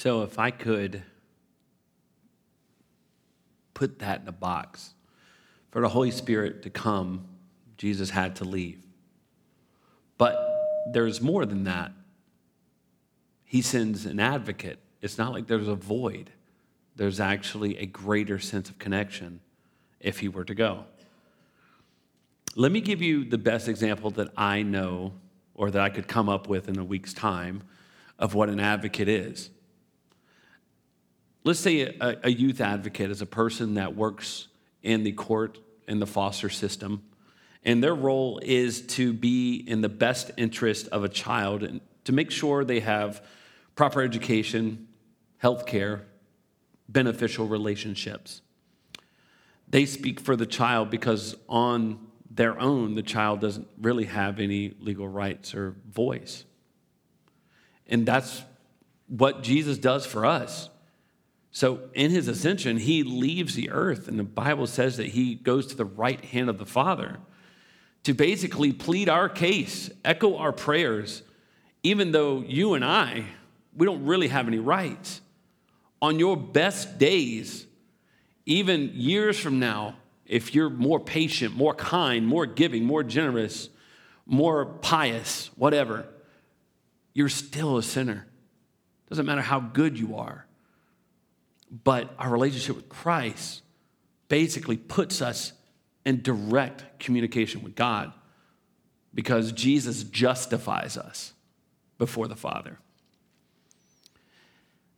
So, 0.03 0.23
if 0.23 0.37
I 0.37 0.51
could 0.51 1.05
put 3.73 4.01
that 4.01 4.23
in 4.23 4.27
a 4.27 4.33
box, 4.33 4.95
for 5.71 5.81
the 5.81 5.89
Holy 5.89 6.11
Spirit 6.11 6.65
to 6.65 6.71
come, 6.71 7.25
Jesus 7.77 8.11
had 8.11 8.35
to 8.35 8.45
leave. 8.45 8.85
But 10.19 10.91
there's 10.91 11.21
more 11.21 11.47
than 11.47 11.63
that 11.65 11.93
he 13.45 13.63
sends 13.63 14.05
an 14.05 14.19
advocate. 14.19 14.81
It's 15.03 15.19
not 15.19 15.33
like 15.33 15.47
there's 15.47 15.69
a 15.69 15.77
void, 15.77 16.31
there's 16.97 17.21
actually 17.21 17.79
a 17.79 17.87
greater 17.87 18.41
sense 18.41 18.69
of 18.71 18.81
connection 18.81 19.39
if 20.01 20.19
he 20.19 20.27
were 20.27 20.45
to 20.47 20.55
go. 20.57 20.85
Let 22.57 22.73
me 22.73 22.81
give 22.81 23.01
you 23.01 23.25
the 23.25 23.39
best 23.39 23.69
example 23.69 24.11
that 24.11 24.33
I 24.37 24.63
know 24.63 25.13
or 25.55 25.71
that 25.71 25.81
I 25.81 25.91
could 25.91 26.09
come 26.09 26.29
up 26.29 26.49
with 26.49 26.69
in 26.69 26.77
a 26.77 26.85
week's 26.85 27.13
time 27.13 27.63
of 28.19 28.35
what 28.35 28.49
an 28.49 28.59
advocate 28.59 29.09
is. 29.09 29.51
Let's 31.45 31.59
say 31.59 31.83
a, 31.83 32.19
a 32.25 32.31
youth 32.31 32.61
advocate 32.61 33.11
is 33.11 33.21
a 33.21 33.27
person 33.27 33.75
that 33.75 33.97
works 33.97 34.49
in 34.83 35.03
the 35.03 35.13
court 35.13 35.59
in 35.89 35.99
the 35.99 36.07
foster 36.07 36.49
system, 36.49 37.03
and 37.65 37.83
their 37.83 37.95
role 37.95 38.41
is 38.43 38.83
to 38.89 39.13
be 39.13 39.57
in 39.57 39.81
the 39.81 39.89
best 39.89 40.31
interest 40.37 40.89
of 40.89 41.05
a 41.05 41.09
child 41.09 41.63
and 41.63 41.81
to 42.05 42.13
make 42.13 42.31
sure 42.31 42.65
they 42.65 42.81
have 42.81 43.25
proper 43.75 44.03
education, 44.03 44.89
health 45.39 45.67
care, 45.67 46.05
beneficial 46.89 47.47
relationships. 47.47 48.43
They 49.69 49.87
speak 49.87 50.21
for 50.21 50.37
the 50.37 50.47
child 50.47 50.91
because 50.91 51.35
on 51.49 52.07
their 52.31 52.59
own, 52.61 52.95
the 52.95 53.03
child 53.03 53.41
doesn't 53.41 53.69
really 53.81 54.05
have 54.05 54.41
any 54.41 54.75
legal 54.81 55.09
rights 55.09 55.55
or 55.55 55.75
voice. 55.91 56.45
And 57.87 58.07
that's 58.07 58.43
what 59.09 59.43
Jesus 59.43 59.79
does 59.79 60.07
for 60.07 60.25
us. 60.25 60.69
So, 61.55 61.91
in 61.93 62.11
his 62.11 62.29
ascension, 62.29 62.79
he 62.79 63.03
leaves 63.03 63.55
the 63.55 63.71
earth, 63.71 64.09
and 64.09 64.19
the 64.19 64.25
Bible 64.25 64.67
says 64.67 64.97
that 64.97 65.09
he 65.09 65.35
goes 65.35 65.67
to 65.67 65.77
the 65.77 65.85
right 65.85 66.25
hand 66.25 66.49
of 66.49 66.59
the 66.59 66.67
Father 66.67 67.19
to 68.05 68.15
basically 68.15 68.73
plead 68.73 69.09
our 69.09 69.29
case, 69.29 69.91
echo 70.05 70.37
our 70.37 70.53
prayers, 70.53 71.23
even 71.83 72.11
though 72.13 72.41
you 72.41 72.75
and 72.75 72.85
I 72.85 73.27
we 73.77 73.87
don't 73.87 74.05
really 74.05 74.29
have 74.29 74.49
any 74.49 74.59
rights. 74.59 75.21
On 76.01 76.19
your 76.19 76.37
best 76.37 76.99
days, 76.99 77.67
even 78.45 78.91
years 78.95 79.39
from 79.39 79.59
now, 79.59 79.97
if 80.27 80.55
you're 80.55 80.71
more 80.71 81.01
patient, 81.01 81.55
more 81.55 81.75
kind, 81.75 82.27
more 82.27 82.47
giving, 82.47 82.85
more 82.85 83.03
generous, 83.03 83.69
more 84.27 84.67
pious, 84.67 85.51
whatever, 85.57 86.07
you're 87.15 87.29
still 87.29 87.77
a 87.77 87.83
sinner. 87.83 88.27
Doesn't 89.09 89.27
matter 89.27 89.43
how 89.43 89.61
good 89.61 89.99
you 89.99 90.17
are. 90.17 90.47
But 91.73 92.15
our 92.19 92.29
relationship 92.29 92.77
with 92.77 92.91
Christ 92.91 93.63
basically 94.29 94.77
puts 94.77 95.23
us 95.23 95.55
in 96.05 96.21
direct 96.21 96.99
communication 97.01 97.63
with 97.63 97.75
God 97.75 98.13
because 99.15 99.53
Jesus 99.53 100.05
justifies 100.05 100.99
us 100.99 101.33
before 101.97 102.29
the 102.29 102.37
Father. 102.37 102.79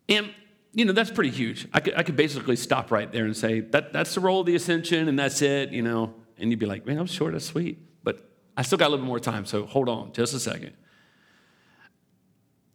And, 0.08 0.30
you 0.72 0.84
know, 0.84 0.92
that's 0.92 1.10
pretty 1.10 1.30
huge. 1.30 1.68
I 1.72 1.80
could, 1.80 1.94
I 1.94 2.02
could 2.02 2.16
basically 2.16 2.56
stop 2.56 2.90
right 2.90 3.10
there 3.10 3.24
and 3.24 3.36
say, 3.36 3.60
that, 3.60 3.92
that's 3.92 4.14
the 4.14 4.20
role 4.20 4.40
of 4.40 4.46
the 4.46 4.56
ascension 4.56 5.08
and 5.08 5.18
that's 5.18 5.42
it, 5.42 5.70
you 5.70 5.82
know. 5.82 6.14
And 6.38 6.50
you'd 6.50 6.58
be 6.58 6.66
like, 6.66 6.86
man, 6.86 6.98
I'm 6.98 7.06
sure 7.06 7.30
that's 7.30 7.44
sweet. 7.44 7.78
But 8.02 8.28
I 8.56 8.62
still 8.62 8.78
got 8.78 8.88
a 8.88 8.90
little 8.90 9.04
bit 9.04 9.08
more 9.08 9.20
time, 9.20 9.46
so 9.46 9.64
hold 9.64 9.88
on 9.88 10.12
just 10.12 10.34
a 10.34 10.40
second. 10.40 10.72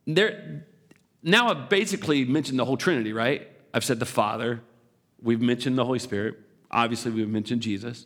There, 0.07 0.65
now 1.21 1.49
I've 1.49 1.69
basically 1.69 2.23
mentioned 2.25 2.57
the 2.57 2.65
whole 2.65 2.77
Trinity, 2.77 3.13
right? 3.13 3.47
I've 3.73 3.83
said 3.83 3.99
the 3.99 4.05
Father, 4.05 4.61
we've 5.21 5.41
mentioned 5.41 5.77
the 5.77 5.85
Holy 5.85 5.99
Spirit, 5.99 6.39
obviously, 6.71 7.11
we've 7.11 7.29
mentioned 7.29 7.61
Jesus. 7.61 8.05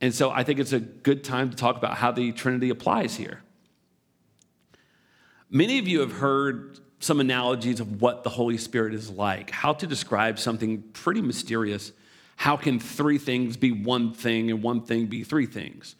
And 0.00 0.12
so 0.14 0.30
I 0.30 0.42
think 0.42 0.58
it's 0.58 0.72
a 0.72 0.80
good 0.80 1.22
time 1.22 1.50
to 1.50 1.56
talk 1.56 1.76
about 1.76 1.96
how 1.96 2.10
the 2.10 2.32
Trinity 2.32 2.70
applies 2.70 3.16
here. 3.16 3.42
Many 5.48 5.78
of 5.78 5.86
you 5.86 6.00
have 6.00 6.12
heard 6.12 6.80
some 6.98 7.20
analogies 7.20 7.78
of 7.78 8.00
what 8.00 8.24
the 8.24 8.30
Holy 8.30 8.56
Spirit 8.56 8.94
is 8.94 9.10
like, 9.10 9.50
how 9.50 9.72
to 9.74 9.86
describe 9.86 10.38
something 10.38 10.82
pretty 10.92 11.20
mysterious. 11.20 11.92
How 12.36 12.56
can 12.56 12.80
three 12.80 13.18
things 13.18 13.56
be 13.56 13.70
one 13.70 14.12
thing 14.12 14.50
and 14.50 14.62
one 14.62 14.82
thing 14.82 15.06
be 15.06 15.22
three 15.22 15.46
things? 15.46 15.94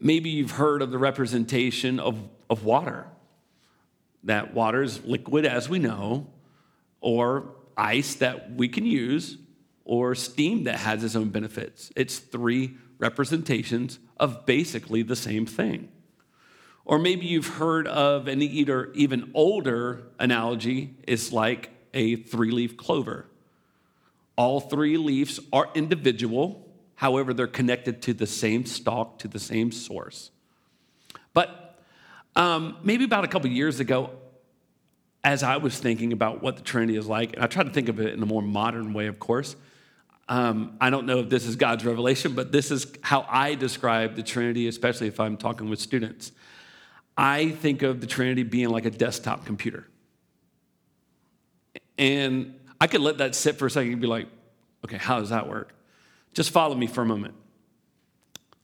Maybe 0.00 0.30
you've 0.30 0.52
heard 0.52 0.82
of 0.82 0.90
the 0.90 0.98
representation 0.98 2.00
of, 2.00 2.18
of 2.50 2.64
water, 2.64 3.06
that 4.24 4.54
water 4.54 4.82
is 4.82 5.04
liquid 5.04 5.44
as 5.44 5.68
we 5.68 5.78
know, 5.78 6.28
or 7.00 7.54
ice 7.76 8.14
that 8.16 8.52
we 8.52 8.68
can 8.68 8.86
use, 8.86 9.38
or 9.84 10.14
steam 10.14 10.64
that 10.64 10.76
has 10.76 11.02
its 11.02 11.16
own 11.16 11.30
benefits. 11.30 11.90
It's 11.96 12.18
three 12.18 12.76
representations 12.98 13.98
of 14.16 14.46
basically 14.46 15.02
the 15.02 15.16
same 15.16 15.44
thing. 15.44 15.88
Or 16.84 16.98
maybe 16.98 17.26
you've 17.26 17.46
heard 17.46 17.86
of 17.88 18.28
an 18.28 18.42
even 18.42 19.30
older 19.34 20.04
analogy, 20.18 20.96
it's 21.06 21.32
like 21.32 21.70
a 21.94 22.16
three 22.16 22.50
leaf 22.50 22.76
clover. 22.76 23.26
All 24.36 24.60
three 24.60 24.96
leaves 24.96 25.38
are 25.52 25.68
individual, 25.74 26.68
however, 26.96 27.34
they're 27.34 27.46
connected 27.46 28.02
to 28.02 28.14
the 28.14 28.26
same 28.26 28.66
stalk, 28.66 29.18
to 29.20 29.28
the 29.28 29.38
same 29.38 29.70
source. 29.72 30.30
But 31.34 31.78
um, 32.34 32.78
maybe 32.82 33.04
about 33.04 33.24
a 33.24 33.28
couple 33.28 33.50
years 33.50 33.78
ago, 33.80 34.10
as 35.24 35.42
I 35.42 35.58
was 35.58 35.78
thinking 35.78 36.12
about 36.12 36.42
what 36.42 36.56
the 36.56 36.62
Trinity 36.62 36.96
is 36.96 37.06
like, 37.06 37.34
and 37.34 37.44
I 37.44 37.46
tried 37.46 37.64
to 37.64 37.70
think 37.70 37.88
of 37.88 38.00
it 38.00 38.14
in 38.14 38.22
a 38.22 38.26
more 38.26 38.42
modern 38.42 38.92
way, 38.92 39.06
of 39.06 39.18
course. 39.18 39.54
Um, 40.28 40.76
I 40.80 40.90
don't 40.90 41.06
know 41.06 41.18
if 41.18 41.28
this 41.28 41.46
is 41.46 41.56
God's 41.56 41.84
revelation, 41.84 42.34
but 42.34 42.52
this 42.52 42.70
is 42.70 42.86
how 43.02 43.26
I 43.28 43.54
describe 43.54 44.16
the 44.16 44.22
Trinity, 44.22 44.66
especially 44.66 45.08
if 45.08 45.20
I'm 45.20 45.36
talking 45.36 45.68
with 45.68 45.80
students. 45.80 46.32
I 47.16 47.50
think 47.50 47.82
of 47.82 48.00
the 48.00 48.06
Trinity 48.06 48.42
being 48.42 48.70
like 48.70 48.84
a 48.84 48.90
desktop 48.90 49.44
computer. 49.44 49.86
And 51.98 52.58
I 52.80 52.86
could 52.86 53.00
let 53.00 53.18
that 53.18 53.34
sit 53.34 53.56
for 53.56 53.66
a 53.66 53.70
second 53.70 53.92
and 53.92 54.00
be 54.00 54.06
like, 54.06 54.26
okay, 54.84 54.96
how 54.96 55.20
does 55.20 55.30
that 55.30 55.48
work? 55.48 55.74
Just 56.34 56.50
follow 56.50 56.74
me 56.74 56.86
for 56.86 57.02
a 57.02 57.06
moment. 57.06 57.34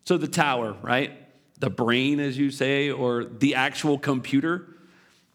So, 0.04 0.16
the 0.16 0.26
tower, 0.26 0.74
right? 0.80 1.12
The 1.60 1.68
brain, 1.68 2.18
as 2.18 2.38
you 2.38 2.50
say, 2.50 2.90
or 2.90 3.24
the 3.24 3.56
actual 3.56 3.98
computer, 3.98 4.66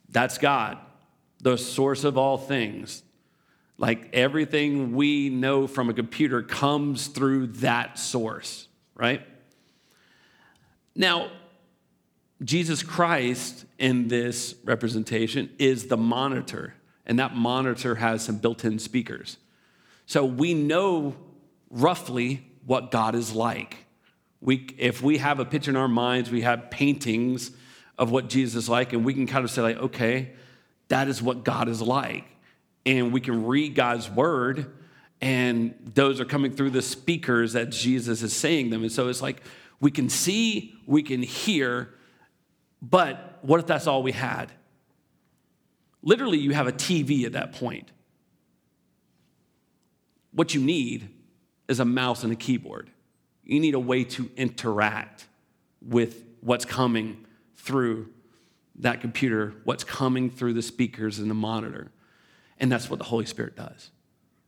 that's 0.10 0.38
God, 0.38 0.80
the 1.43 1.57
source 1.57 2.03
of 2.03 2.17
all 2.17 2.38
things. 2.38 3.03
Like 3.77 4.09
everything 4.13 4.95
we 4.95 5.29
know 5.29 5.67
from 5.67 5.89
a 5.89 5.93
computer 5.93 6.41
comes 6.41 7.07
through 7.07 7.47
that 7.47 8.00
source, 8.00 8.67
right? 8.95 9.21
Now, 10.95 11.31
Jesus 12.43 12.81
Christ 12.81 13.65
in 13.77 14.07
this 14.07 14.55
representation 14.63 15.50
is 15.59 15.88
the 15.88 15.97
monitor, 15.97 16.75
and 17.05 17.19
that 17.19 17.35
monitor 17.35 17.95
has 17.95 18.23
some 18.23 18.38
built 18.38 18.63
in 18.63 18.79
speakers. 18.79 19.38
So 20.06 20.23
we 20.23 20.53
know 20.53 21.15
roughly 21.69 22.45
what 22.65 22.91
God 22.91 23.15
is 23.15 23.34
like. 23.34 23.86
We, 24.39 24.67
if 24.77 25.01
we 25.01 25.17
have 25.17 25.39
a 25.39 25.45
picture 25.45 25.71
in 25.71 25.77
our 25.77 25.88
minds, 25.88 26.29
we 26.29 26.41
have 26.41 26.69
paintings 26.69 27.51
of 27.97 28.12
what 28.12 28.29
Jesus 28.29 28.63
is 28.63 28.69
like, 28.69 28.93
and 28.93 29.03
we 29.03 29.13
can 29.13 29.25
kind 29.25 29.43
of 29.43 29.51
say, 29.51 29.62
like, 29.62 29.77
okay, 29.77 30.34
that 30.88 31.08
is 31.08 31.22
what 31.22 31.43
God 31.43 31.69
is 31.69 31.82
like. 31.82 32.26
And 32.86 33.13
we 33.13 33.22
can 33.22 33.46
read 33.46 33.76
God's 33.76 34.10
word, 34.10 34.74
and 35.22 35.74
those 35.93 36.19
are 36.19 36.26
coming 36.26 36.52
through 36.52 36.72
the 36.72 36.82
speakers 36.82 37.54
that 37.54 37.69
Jesus 37.69 38.22
is 38.22 38.36
saying 38.36 38.69
them. 38.69 38.82
And 38.82 38.91
so 38.91 39.08
it's 39.08 39.22
like 39.22 39.41
we 39.80 39.89
can 39.89 40.10
see, 40.10 40.76
we 40.86 41.02
can 41.02 41.22
hear, 41.22 41.93
but 42.82 43.39
what 43.41 43.60
if 43.60 43.67
that's 43.67 43.88
all 43.88 44.04
we 44.04 44.12
had? 44.12 44.52
Literally, 46.02 46.38
you 46.38 46.52
have 46.52 46.67
a 46.67 46.74
TV 46.74 47.26
at 47.26 47.32
that 47.34 47.54
point. 47.54 47.89
What 50.32 50.54
you 50.54 50.62
need 50.62 51.10
is 51.67 51.80
a 51.80 51.86
mouse 51.86 52.24
and 52.24 52.34
a 52.34 52.36
keyboard. 52.36 52.89
You 53.46 53.60
need 53.60 53.74
a 53.74 53.80
way 53.80 54.04
to 54.06 54.30
interact 54.36 55.28
with 55.82 56.24
what's 56.41 56.65
coming 56.65 57.26
through 57.56 58.12
that 58.84 59.02
computer, 59.02 59.54
what's 59.63 59.84
coming 59.84 60.30
through 60.30 60.54
the 60.54 60.62
speakers 60.62 61.19
and 61.19 61.30
the 61.30 61.36
monitor. 61.36 61.91
And 62.60 62.72
that's 62.72 62.89
what 62.89 63.00
the 63.00 63.06
Holy 63.06 63.26
Spirit 63.26 63.56
does. 63.56 63.91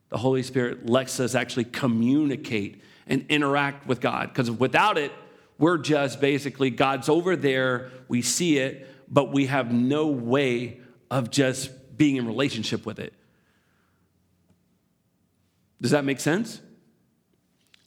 The 0.10 0.18
Holy 0.18 0.44
Spirit 0.44 0.88
lets 0.88 1.20
us 1.20 1.36
actually 1.36 1.66
communicate 1.66 2.82
and 3.08 3.26
interact 3.30 3.88
with 3.88 4.00
God 4.00 4.30
because 4.30 4.50
without 4.52 4.98
it, 4.98 5.12
we're 5.58 5.78
just 5.78 6.22
basically, 6.22 6.70
God's 6.70 7.10
over 7.10 7.36
there, 7.36 7.90
we 8.08 8.22
see 8.22 8.58
it, 8.58 8.88
but 9.10 9.32
we 9.32 9.48
have 9.48 9.74
no 9.74 10.08
way 10.08 10.80
of 11.10 11.32
just 11.32 11.98
being 11.98 12.18
in 12.18 12.28
relationship 12.28 12.86
with 12.86 13.00
it. 13.00 13.14
Does 15.82 15.92
that 15.92 16.04
make 16.04 16.20
sense? 16.20 16.62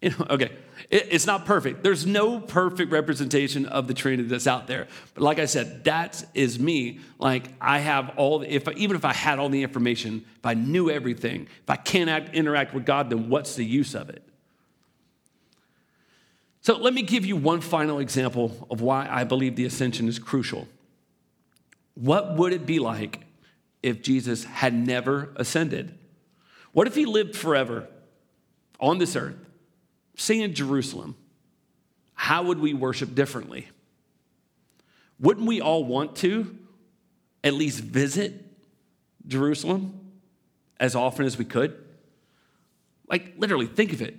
Okay, 0.31 0.53
it, 0.91 1.09
it's 1.11 1.27
not 1.27 1.45
perfect. 1.45 1.83
There's 1.83 2.07
no 2.07 2.41
perfect 2.41 2.93
representation 2.93 3.67
of 3.67 3.89
the 3.89 3.95
Trinity 3.95 4.29
that's 4.29 4.47
out 4.47 4.67
there. 4.67 4.87
But 5.15 5.23
like 5.25 5.39
I 5.39 5.47
said, 5.47 5.85
that 5.85 6.25
is 6.35 6.59
me. 6.59 7.01
Like 7.19 7.49
I 7.61 7.81
have 7.81 8.11
all, 8.17 8.43
if 8.43 8.69
even 8.77 8.97
if 8.97 9.05
I 9.05 9.13
had 9.13 9.39
all 9.39 9.49
the 9.49 9.63
information, 9.63 10.25
if 10.37 10.47
I 10.47 10.55
knew 10.55 10.91
everything, 10.91 11.49
if 11.63 11.71
I 11.71 11.77
can't 11.77 12.09
act, 12.09 12.35
interact 12.35 12.75
with 12.75 12.87
God, 12.87 13.11
then 13.11 13.29
what's 13.29 13.57
the 13.57 13.65
use 13.65 13.95
of 13.95 14.09
it? 14.09 14.23
So 16.61 16.77
let 16.77 16.93
me 16.93 17.03
give 17.03 17.25
you 17.25 17.37
one 17.37 17.61
final 17.61 17.99
example 17.99 18.67
of 18.71 18.81
why 18.81 19.09
I 19.11 19.25
believe 19.25 19.57
the 19.57 19.65
ascension 19.65 20.07
is 20.07 20.19
crucial. 20.19 20.69
What 21.95 22.37
would 22.37 22.53
it 22.53 22.67
be 22.67 22.79
like 22.79 23.21
if 23.83 24.03
Jesus 24.03 24.45
had 24.45 24.75
never 24.75 25.31
ascended? 25.37 25.99
What 26.73 26.87
if 26.87 26.95
he 26.95 27.07
lived 27.07 27.35
forever 27.35 27.89
on 28.79 28.99
this 28.99 29.17
earth, 29.17 29.48
say 30.19 30.41
in 30.41 30.55
Jerusalem? 30.55 31.17
How 32.15 32.43
would 32.43 32.59
we 32.59 32.75
worship 32.75 33.15
differently? 33.15 33.69
Wouldn't 35.21 35.47
we 35.47 35.61
all 35.61 35.85
want 35.85 36.17
to 36.17 36.57
at 37.43 37.55
least 37.55 37.81
visit 37.81 38.45
Jerusalem 39.27 39.99
as 40.79 40.95
often 40.95 41.25
as 41.25 41.39
we 41.39 41.45
could? 41.45 41.77
Like, 43.09 43.35
literally, 43.39 43.67
think 43.67 43.93
of 43.93 44.03
it. 44.03 44.17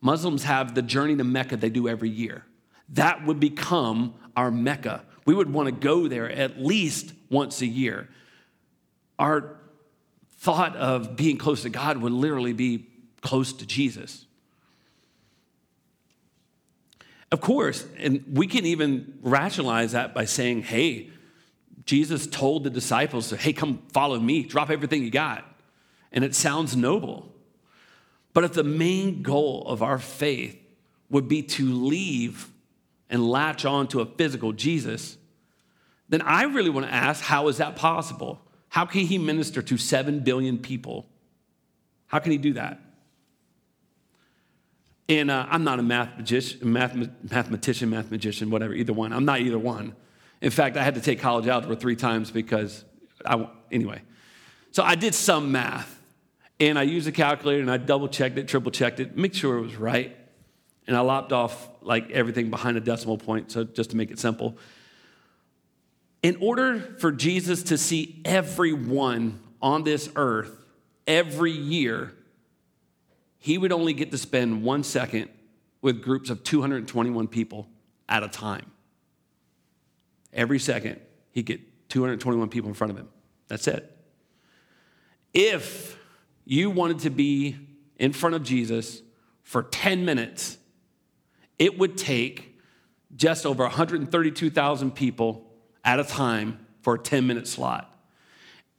Muslims 0.00 0.44
have 0.44 0.74
the 0.74 0.82
journey 0.82 1.16
to 1.16 1.24
Mecca 1.24 1.56
they 1.56 1.70
do 1.70 1.88
every 1.88 2.10
year. 2.10 2.44
That 2.90 3.24
would 3.24 3.40
become 3.40 4.14
our 4.36 4.50
Mecca. 4.50 5.04
We 5.24 5.34
would 5.34 5.52
want 5.52 5.66
to 5.66 5.72
go 5.72 6.08
there 6.08 6.30
at 6.30 6.60
least 6.60 7.12
once 7.30 7.60
a 7.62 7.66
year. 7.66 8.08
Our 9.18 9.56
thought 10.38 10.76
of 10.76 11.16
being 11.16 11.38
close 11.38 11.62
to 11.62 11.70
God 11.70 11.98
would 11.98 12.12
literally 12.12 12.52
be 12.52 12.88
close 13.20 13.52
to 13.54 13.66
Jesus. 13.66 14.26
Of 17.32 17.40
course, 17.40 17.86
and 17.96 18.22
we 18.30 18.46
can 18.46 18.66
even 18.66 19.18
rationalize 19.22 19.92
that 19.92 20.12
by 20.12 20.26
saying, 20.26 20.64
hey, 20.64 21.10
Jesus 21.86 22.26
told 22.26 22.62
the 22.62 22.68
disciples, 22.68 23.30
hey, 23.30 23.54
come 23.54 23.82
follow 23.90 24.20
me, 24.20 24.42
drop 24.42 24.68
everything 24.68 25.02
you 25.02 25.10
got. 25.10 25.42
And 26.12 26.24
it 26.24 26.34
sounds 26.34 26.76
noble. 26.76 27.32
But 28.34 28.44
if 28.44 28.52
the 28.52 28.62
main 28.62 29.22
goal 29.22 29.64
of 29.66 29.82
our 29.82 29.98
faith 29.98 30.58
would 31.08 31.26
be 31.26 31.42
to 31.42 31.72
leave 31.72 32.50
and 33.08 33.26
latch 33.26 33.64
on 33.64 33.88
to 33.88 34.02
a 34.02 34.06
physical 34.06 34.52
Jesus, 34.52 35.16
then 36.10 36.20
I 36.20 36.42
really 36.42 36.70
want 36.70 36.84
to 36.84 36.92
ask 36.92 37.22
how 37.22 37.48
is 37.48 37.56
that 37.56 37.76
possible? 37.76 38.42
How 38.68 38.84
can 38.84 39.06
he 39.06 39.16
minister 39.16 39.62
to 39.62 39.78
7 39.78 40.20
billion 40.20 40.58
people? 40.58 41.06
How 42.08 42.18
can 42.18 42.30
he 42.30 42.38
do 42.38 42.52
that? 42.52 42.78
And 45.12 45.30
uh, 45.30 45.44
I'm 45.50 45.62
not 45.62 45.78
a 45.78 45.82
math 45.82 46.16
magician, 46.16 46.72
math, 46.72 46.96
mathematician, 47.30 47.90
math 47.90 48.10
magician, 48.10 48.48
whatever, 48.48 48.72
either 48.72 48.94
one. 48.94 49.12
I'm 49.12 49.26
not 49.26 49.40
either 49.40 49.58
one. 49.58 49.94
In 50.40 50.50
fact, 50.50 50.78
I 50.78 50.82
had 50.82 50.94
to 50.94 51.02
take 51.02 51.20
college 51.20 51.46
algebra 51.46 51.76
three 51.76 51.96
times 51.96 52.30
because 52.30 52.82
I, 53.26 53.46
anyway. 53.70 54.00
So 54.70 54.82
I 54.82 54.94
did 54.94 55.14
some 55.14 55.52
math. 55.52 56.00
And 56.60 56.78
I 56.78 56.84
used 56.84 57.06
a 57.08 57.12
calculator 57.12 57.60
and 57.60 57.70
I 57.70 57.76
double 57.76 58.08
checked 58.08 58.38
it, 58.38 58.48
triple 58.48 58.72
checked 58.72 59.00
it, 59.00 59.14
make 59.14 59.34
sure 59.34 59.58
it 59.58 59.60
was 59.60 59.76
right. 59.76 60.16
And 60.86 60.96
I 60.96 61.00
lopped 61.00 61.30
off 61.30 61.68
like 61.82 62.10
everything 62.10 62.48
behind 62.48 62.78
a 62.78 62.80
decimal 62.80 63.18
point, 63.18 63.52
so 63.52 63.64
just 63.64 63.90
to 63.90 63.96
make 63.98 64.10
it 64.10 64.18
simple. 64.18 64.56
In 66.22 66.38
order 66.40 66.80
for 66.98 67.12
Jesus 67.12 67.64
to 67.64 67.76
see 67.76 68.22
everyone 68.24 69.40
on 69.60 69.84
this 69.84 70.08
earth 70.16 70.56
every 71.06 71.52
year, 71.52 72.14
he 73.42 73.58
would 73.58 73.72
only 73.72 73.92
get 73.92 74.12
to 74.12 74.18
spend 74.18 74.62
one 74.62 74.84
second 74.84 75.28
with 75.80 76.00
groups 76.00 76.30
of 76.30 76.44
221 76.44 77.26
people 77.26 77.68
at 78.08 78.22
a 78.22 78.28
time. 78.28 78.70
Every 80.32 80.60
second, 80.60 81.00
he'd 81.32 81.46
get 81.46 81.88
221 81.88 82.50
people 82.50 82.68
in 82.68 82.74
front 82.74 82.92
of 82.92 82.96
him. 82.96 83.08
That's 83.48 83.66
it. 83.66 83.98
If 85.34 85.98
you 86.44 86.70
wanted 86.70 87.00
to 87.00 87.10
be 87.10 87.56
in 87.96 88.12
front 88.12 88.36
of 88.36 88.44
Jesus 88.44 89.02
for 89.42 89.64
10 89.64 90.04
minutes, 90.04 90.56
it 91.58 91.76
would 91.80 91.98
take 91.98 92.60
just 93.16 93.44
over 93.44 93.64
132,000 93.64 94.92
people 94.92 95.50
at 95.84 95.98
a 95.98 96.04
time 96.04 96.64
for 96.80 96.94
a 96.94 96.98
10 96.98 97.26
minute 97.26 97.48
slot. 97.48 97.91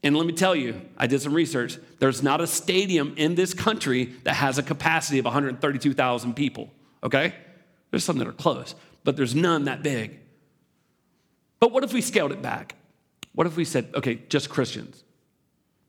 And 0.04 0.18
let 0.18 0.28
me 0.28 0.34
tell 0.34 0.54
you, 0.54 0.82
I 0.98 1.08
did 1.08 1.22
some 1.22 1.34
research. 1.34 1.78
There's 2.00 2.22
not 2.22 2.42
a 2.42 2.48
stadium 2.48 3.14
in 3.16 3.36
this 3.36 3.54
country 3.54 4.14
that 4.24 4.34
has 4.34 4.58
a 4.58 4.64
capacity 4.64 5.18
of 5.18 5.26
132,000 5.26 6.34
people, 6.36 6.70
okay? 7.02 7.34
There's 7.90 8.04
some 8.04 8.18
that 8.18 8.28
are 8.28 8.34
close, 8.34 8.76
but 9.06 9.16
there's 9.16 9.34
none 9.34 9.66
that 9.66 9.82
big. 9.82 10.20
But 11.60 11.72
what 11.72 11.86
if 11.86 11.94
we 11.94 12.02
scaled 12.02 12.34
it 12.34 12.42
back? 12.42 12.76
What 13.34 13.48
if 13.48 13.56
we 13.56 13.64
said, 13.64 13.90
okay, 13.96 14.20
just 14.28 14.50
Christians? 14.50 15.04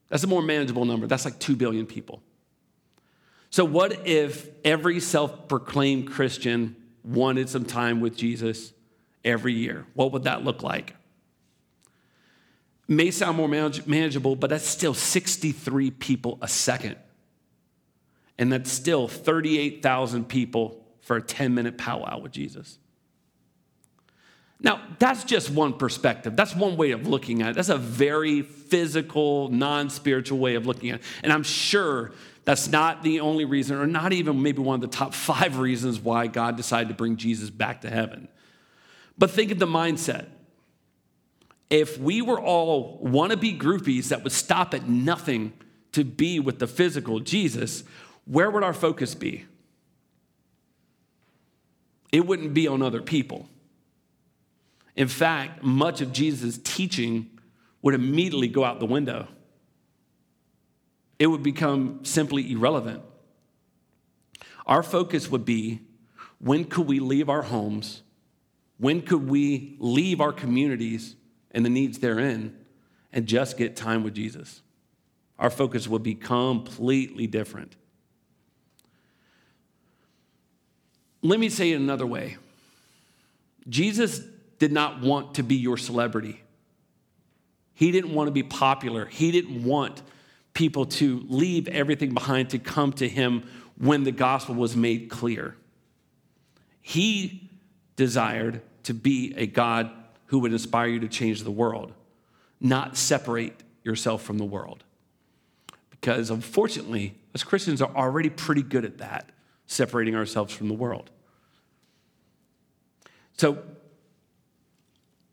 That's 0.08 0.22
a 0.22 0.28
more 0.28 0.42
manageable 0.42 0.84
number. 0.84 1.08
That's 1.08 1.24
like 1.24 1.40
2 1.40 1.56
billion 1.56 1.86
people. 1.86 2.22
So, 3.50 3.64
what 3.64 4.06
if 4.06 4.48
every 4.64 5.00
self 5.00 5.48
proclaimed 5.48 6.10
Christian 6.10 6.76
wanted 7.02 7.48
some 7.48 7.64
time 7.64 8.00
with 8.00 8.16
Jesus 8.16 8.72
every 9.24 9.54
year? 9.54 9.86
What 9.94 10.12
would 10.12 10.24
that 10.24 10.44
look 10.44 10.62
like? 10.62 10.94
May 12.86 13.10
sound 13.10 13.36
more 13.36 13.48
manage- 13.48 13.86
manageable, 13.86 14.36
but 14.36 14.50
that's 14.50 14.66
still 14.66 14.94
63 14.94 15.90
people 15.90 16.38
a 16.42 16.48
second. 16.48 16.96
And 18.38 18.52
that's 18.52 18.70
still 18.70 19.08
38,000 19.08 20.28
people 20.28 20.84
for 21.00 21.16
a 21.16 21.22
10 21.22 21.54
minute 21.54 21.78
powwow 21.78 22.18
with 22.18 22.32
Jesus. 22.32 22.78
Now, 24.60 24.80
that's 24.98 25.24
just 25.24 25.50
one 25.50 25.74
perspective. 25.74 26.36
That's 26.36 26.54
one 26.54 26.76
way 26.76 26.92
of 26.92 27.06
looking 27.06 27.42
at 27.42 27.50
it. 27.50 27.54
That's 27.56 27.68
a 27.68 27.76
very 27.76 28.42
physical, 28.42 29.48
non 29.50 29.90
spiritual 29.90 30.38
way 30.38 30.54
of 30.54 30.66
looking 30.66 30.90
at 30.90 31.00
it. 31.00 31.06
And 31.22 31.32
I'm 31.32 31.42
sure 31.42 32.12
that's 32.44 32.68
not 32.68 33.02
the 33.02 33.20
only 33.20 33.44
reason, 33.44 33.76
or 33.76 33.86
not 33.86 34.12
even 34.12 34.42
maybe 34.42 34.60
one 34.60 34.76
of 34.76 34.80
the 34.80 34.96
top 34.96 35.14
five 35.14 35.58
reasons 35.58 36.00
why 36.00 36.26
God 36.26 36.56
decided 36.56 36.88
to 36.88 36.94
bring 36.94 37.16
Jesus 37.16 37.50
back 37.50 37.82
to 37.82 37.90
heaven. 37.90 38.28
But 39.18 39.30
think 39.30 39.50
of 39.50 39.58
the 39.58 39.66
mindset. 39.66 40.26
If 41.74 41.98
we 41.98 42.22
were 42.22 42.40
all 42.40 43.00
wannabe 43.04 43.58
groupies 43.58 44.10
that 44.10 44.22
would 44.22 44.32
stop 44.32 44.74
at 44.74 44.88
nothing 44.88 45.52
to 45.90 46.04
be 46.04 46.38
with 46.38 46.60
the 46.60 46.68
physical 46.68 47.18
Jesus, 47.18 47.82
where 48.26 48.48
would 48.48 48.62
our 48.62 48.72
focus 48.72 49.16
be? 49.16 49.44
It 52.12 52.28
wouldn't 52.28 52.54
be 52.54 52.68
on 52.68 52.80
other 52.80 53.02
people. 53.02 53.48
In 54.94 55.08
fact, 55.08 55.64
much 55.64 56.00
of 56.00 56.12
Jesus' 56.12 56.60
teaching 56.62 57.28
would 57.82 57.94
immediately 57.94 58.46
go 58.46 58.64
out 58.64 58.78
the 58.78 58.86
window. 58.86 59.26
It 61.18 61.26
would 61.26 61.42
become 61.42 62.04
simply 62.04 62.52
irrelevant. 62.52 63.02
Our 64.64 64.84
focus 64.84 65.28
would 65.28 65.44
be 65.44 65.80
when 66.38 66.66
could 66.66 66.86
we 66.86 67.00
leave 67.00 67.28
our 67.28 67.42
homes? 67.42 68.02
When 68.78 69.02
could 69.02 69.28
we 69.28 69.74
leave 69.80 70.20
our 70.20 70.32
communities 70.32 71.16
and 71.54 71.64
the 71.64 71.70
needs 71.70 71.98
therein 71.98 72.54
and 73.12 73.26
just 73.26 73.56
get 73.56 73.76
time 73.76 74.02
with 74.02 74.14
Jesus? 74.14 74.60
Our 75.38 75.50
focus 75.50 75.88
would 75.88 76.02
be 76.02 76.14
completely 76.14 77.26
different. 77.26 77.76
Let 81.22 81.40
me 81.40 81.48
say 81.48 81.72
it 81.72 81.76
another 81.76 82.06
way 82.06 82.36
Jesus 83.68 84.20
did 84.58 84.72
not 84.72 85.00
want 85.00 85.34
to 85.34 85.42
be 85.42 85.56
your 85.56 85.76
celebrity. 85.76 86.42
He 87.72 87.90
didn't 87.90 88.14
want 88.14 88.28
to 88.28 88.32
be 88.32 88.42
popular. 88.42 89.06
He 89.06 89.30
didn't 89.32 89.64
want 89.64 90.02
people 90.52 90.86
to 90.86 91.24
leave 91.28 91.66
everything 91.68 92.14
behind 92.14 92.50
to 92.50 92.58
come 92.58 92.92
to 92.92 93.08
him 93.08 93.42
when 93.76 94.04
the 94.04 94.12
gospel 94.12 94.54
was 94.54 94.76
made 94.76 95.10
clear. 95.10 95.56
He 96.80 97.50
desired 97.96 98.62
to 98.84 98.94
be 98.94 99.34
a 99.36 99.46
God 99.46 99.90
who 100.26 100.38
would 100.40 100.52
inspire 100.52 100.88
you 100.88 101.00
to 101.00 101.08
change 101.08 101.42
the 101.42 101.50
world, 101.50 101.92
not 102.60 102.96
separate 102.96 103.62
yourself 103.82 104.22
from 104.22 104.38
the 104.38 104.44
world. 104.44 104.84
Because 105.90 106.30
unfortunately, 106.30 107.18
as 107.34 107.44
Christians 107.44 107.80
are 107.82 107.94
already 107.94 108.30
pretty 108.30 108.62
good 108.62 108.84
at 108.84 108.98
that, 108.98 109.30
separating 109.66 110.14
ourselves 110.14 110.52
from 110.52 110.68
the 110.68 110.74
world. 110.74 111.10
So 113.36 113.62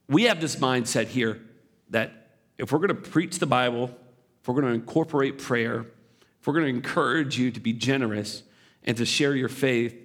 we 0.08 0.23
have 0.23 0.41
this 0.41 0.56
mindset 0.56 1.08
here 1.08 1.41
that 1.89 2.12
if 2.58 2.71
we're 2.71 2.80
going 2.80 2.89
to 2.89 2.95
preach 2.95 3.39
the 3.39 3.45
Bible, 3.45 3.91
if 4.41 4.47
we're 4.47 4.56
going 4.56 4.67
to 4.67 4.73
incorporate 4.73 5.38
prayer, 5.38 5.86
if 6.39 6.47
we're 6.47 6.54
going 6.54 6.65
to 6.65 6.69
encourage 6.69 7.38
you 7.38 7.51
to 7.51 7.60
be 7.60 7.73
generous 7.73 8.43
and 8.84 8.97
to 8.97 9.06
share 9.06 9.36
your 9.36 9.49
faith, 9.49 9.95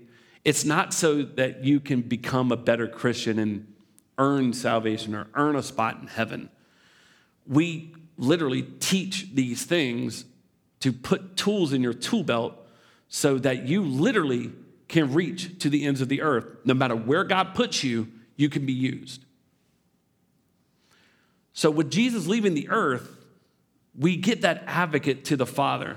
it's 0.45 0.65
not 0.65 0.93
so 0.93 1.23
that 1.23 1.65
you 1.65 1.81
can 1.81 2.03
become 2.03 2.53
a 2.53 2.57
better 2.57 2.87
Christian 2.87 3.39
and 3.39 3.73
earn 4.19 4.53
salvation 4.53 5.15
or 5.15 5.29
earn 5.35 5.57
a 5.57 5.63
spot 5.63 5.99
in 6.01 6.07
heaven. 6.09 6.51
We 7.47 7.95
literally 8.17 8.63
teach 8.63 9.29
these 9.35 9.65
things 9.65 10.25
to 10.81 10.93
put 10.93 11.37
tools 11.37 11.73
in 11.73 11.83
your 11.83 11.95
tool 11.95 12.23
belt 12.23 12.55
so 13.09 13.39
that 13.39 13.67
you 13.67 13.83
literally 13.83 14.53
can 14.89 15.13
reach 15.13 15.59
to 15.61 15.69
the 15.69 15.85
ends 15.85 16.01
of 16.01 16.09
the 16.09 16.23
earth. 16.23 16.47
No 16.65 16.75
matter 16.75 16.97
where 16.97 17.25
God 17.25 17.55
puts 17.55 17.83
you, 17.83 18.09
you 18.37 18.49
can 18.49 18.67
be 18.67 18.73
used. 18.73 19.25
So, 21.53 21.71
with 21.71 21.91
Jesus 21.91 22.27
leaving 22.27 22.55
the 22.55 22.69
earth, 22.69 23.17
we 23.99 24.17
get 24.17 24.43
that 24.43 24.65
advocate 24.67 25.25
to 25.27 25.37
the 25.37 25.47
Father. 25.47 25.97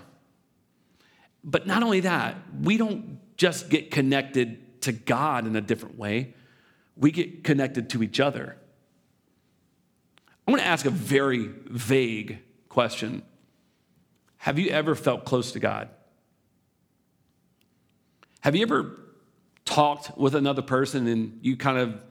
But 1.44 1.68
not 1.68 1.84
only 1.84 2.02
that, 2.02 2.38
we 2.62 2.78
don't 2.78 3.20
just 3.38 3.70
get 3.70 3.92
connected 3.92 4.82
to 4.84 4.92
God 4.92 5.46
in 5.46 5.56
a 5.56 5.62
different 5.62 5.98
way, 5.98 6.34
we 7.00 7.12
get 7.12 7.44
connected 7.44 7.90
to 7.92 8.04
each 8.04 8.20
other. 8.20 8.58
I 10.48 10.52
want 10.52 10.62
to 10.62 10.68
ask 10.68 10.86
a 10.86 10.92
very 10.92 11.50
vague 11.66 12.40
question 12.68 13.24
Have 14.38 14.60
you 14.60 14.70
ever 14.70 14.96
felt 14.96 15.26
close 15.26 15.54
to 15.54 15.60
God? 15.60 15.90
Have 18.42 18.56
you 18.56 18.62
ever 18.62 18.98
talked 19.66 20.18
with 20.18 20.36
another 20.36 20.62
person 20.62 21.08
and 21.08 21.40
you 21.42 21.56
kind 21.56 21.78
of 21.78 22.02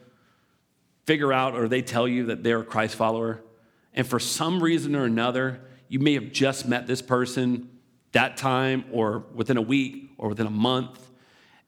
figure 1.05 1.33
out 1.33 1.55
or 1.55 1.69
they 1.69 1.83
tell 1.83 2.07
you 2.07 2.27
that 2.27 2.43
they're 2.43 2.61
a 2.61 2.65
Christ 2.65 2.95
follower, 2.95 3.43
and 3.95 4.07
for 4.07 4.19
some 4.19 4.63
reason 4.63 4.95
or 4.95 5.05
another, 5.05 5.61
you 5.89 5.99
may 5.99 6.15
have 6.15 6.33
just 6.33 6.69
met 6.69 6.87
this 6.87 7.03
person 7.03 7.69
that 8.13 8.37
time 8.37 8.85
or 8.93 9.25
within 9.35 9.57
a 9.57 9.63
week 9.63 10.11
or 10.19 10.29
within 10.29 10.47
a 10.47 10.51
month, 10.51 11.11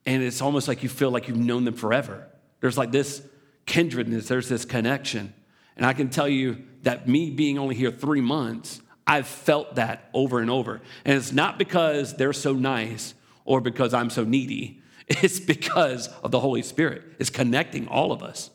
and 0.07 0.23
it's 0.23 0.41
almost 0.41 0.69
like 0.69 0.83
you 0.83 0.89
feel 0.89 1.11
like 1.11 1.27
you've 1.27 1.39
known 1.39 1.65
them 1.65 1.75
forever. 1.75 2.30
There's 2.61 2.79
like 2.79 2.93
this 2.93 3.23
kindredness, 3.67 4.29
there's 4.29 4.49
this 4.49 4.65
connection. 4.65 5.35
And 5.77 5.87
I 5.87 5.93
can 5.93 6.11
tell 6.11 6.29
you 6.29 6.65
that 6.83 7.09
me 7.09 7.31
being 7.31 7.59
only 7.59 7.75
here 7.75 7.91
three 7.91 8.21
months, 8.21 8.81
I've 9.07 9.27
felt 9.27 9.77
that 9.77 10.11
over 10.15 10.41
and 10.41 10.51
over. 10.51 10.81
And 11.05 11.17
it's 11.17 11.33
not 11.33 11.59
because 11.59 12.17
they're 12.17 12.33
so 12.33 12.53
nice 12.53 13.15
or 13.45 13.61
because 13.61 13.95
I'm 13.95 14.11
so 14.11 14.25
needy, 14.25 14.81
it's 15.09 15.41
because 15.41 16.09
of 16.23 16.31
the 16.31 16.41
Holy 16.41 16.63
Spirit. 16.63 17.03
It's 17.19 17.31
connecting 17.31 17.89
all 17.89 18.13
of 18.13 18.23
us. 18.23 18.51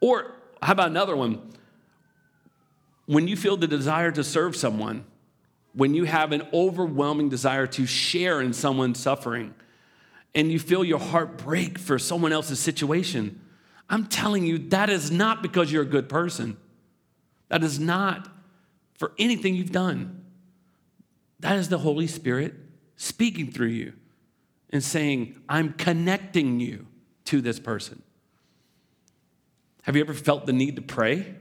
Or 0.00 0.34
how 0.62 0.72
about 0.72 0.88
another 0.88 1.16
one? 1.16 1.52
When 3.06 3.26
you 3.26 3.36
feel 3.36 3.56
the 3.56 3.66
desire 3.66 4.10
to 4.12 4.22
serve 4.22 4.54
someone, 4.54 5.04
when 5.72 5.94
you 5.94 6.04
have 6.04 6.32
an 6.32 6.42
overwhelming 6.52 7.28
desire 7.28 7.66
to 7.66 7.86
share 7.86 8.40
in 8.40 8.52
someone's 8.52 8.98
suffering, 8.98 9.54
and 10.34 10.52
you 10.52 10.58
feel 10.58 10.84
your 10.84 10.98
heart 10.98 11.38
break 11.38 11.78
for 11.78 11.98
someone 11.98 12.32
else's 12.32 12.60
situation, 12.60 13.40
I'm 13.88 14.06
telling 14.06 14.44
you, 14.44 14.58
that 14.70 14.90
is 14.90 15.10
not 15.10 15.42
because 15.42 15.72
you're 15.72 15.82
a 15.82 15.86
good 15.86 16.08
person. 16.08 16.56
That 17.48 17.64
is 17.64 17.80
not 17.80 18.28
for 18.94 19.12
anything 19.18 19.54
you've 19.54 19.72
done. 19.72 20.24
That 21.40 21.56
is 21.56 21.68
the 21.68 21.78
Holy 21.78 22.06
Spirit 22.06 22.54
speaking 22.96 23.50
through 23.50 23.68
you 23.68 23.94
and 24.70 24.82
saying, 24.82 25.40
I'm 25.48 25.72
connecting 25.72 26.60
you 26.60 26.86
to 27.26 27.40
this 27.40 27.58
person. 27.58 28.02
Have 29.82 29.96
you 29.96 30.02
ever 30.02 30.14
felt 30.14 30.44
the 30.44 30.52
need 30.52 30.76
to 30.76 30.82
pray? 30.82 31.34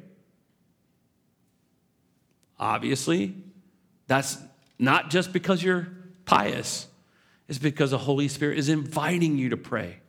Obviously, 2.59 3.35
that's 4.07 4.37
not 4.79 5.09
just 5.09 5.33
because 5.33 5.61
you're 5.61 5.87
pious, 6.25 6.86
it's 7.47 7.59
because 7.59 7.91
the 7.91 7.97
Holy 7.97 8.27
Spirit 8.27 8.57
is 8.57 8.69
inviting 8.69 9.37
you 9.37 9.49
to 9.49 9.57
pray. 9.57 9.99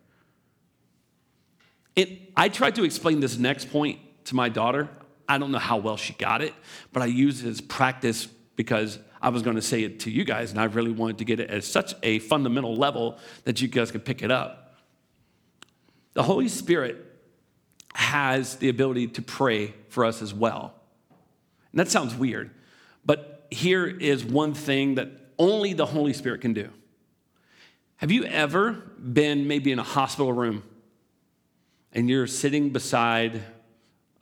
It, 1.94 2.32
I 2.36 2.48
tried 2.48 2.74
to 2.76 2.84
explain 2.84 3.20
this 3.20 3.38
next 3.38 3.70
point 3.70 3.98
to 4.26 4.36
my 4.36 4.48
daughter. 4.48 4.88
I 5.28 5.38
don't 5.38 5.50
know 5.50 5.58
how 5.58 5.76
well 5.76 5.96
she 5.96 6.12
got 6.14 6.42
it, 6.42 6.54
but 6.92 7.02
I 7.02 7.06
used 7.06 7.44
it 7.44 7.48
as 7.48 7.60
practice 7.60 8.26
because 8.56 8.98
I 9.20 9.28
was 9.30 9.42
going 9.42 9.56
to 9.56 9.62
say 9.62 9.82
it 9.82 10.00
to 10.00 10.10
you 10.10 10.24
guys, 10.24 10.50
and 10.50 10.60
I 10.60 10.64
really 10.64 10.92
wanted 10.92 11.18
to 11.18 11.24
get 11.24 11.40
it 11.40 11.50
at 11.50 11.64
such 11.64 11.94
a 12.02 12.18
fundamental 12.20 12.76
level 12.76 13.18
that 13.44 13.60
you 13.60 13.68
guys 13.68 13.90
could 13.90 14.04
pick 14.04 14.22
it 14.22 14.30
up. 14.30 14.76
The 16.14 16.22
Holy 16.22 16.48
Spirit 16.48 17.04
has 17.94 18.56
the 18.56 18.68
ability 18.68 19.08
to 19.08 19.22
pray 19.22 19.74
for 19.88 20.04
us 20.04 20.22
as 20.22 20.32
well. 20.32 20.74
And 21.72 21.80
that 21.80 21.88
sounds 21.88 22.14
weird, 22.14 22.50
but 23.04 23.46
here 23.50 23.86
is 23.86 24.24
one 24.24 24.54
thing 24.54 24.96
that 24.96 25.08
only 25.38 25.72
the 25.72 25.86
Holy 25.86 26.12
Spirit 26.12 26.40
can 26.40 26.52
do. 26.52 26.70
Have 27.98 28.12
you 28.12 28.24
ever 28.26 28.72
been 28.72 29.48
maybe 29.48 29.72
in 29.72 29.80
a 29.80 29.84
hospital 29.84 30.32
room 30.32 30.62
and 31.92 32.08
you're 32.08 32.28
sitting 32.28 32.70
beside 32.70 33.42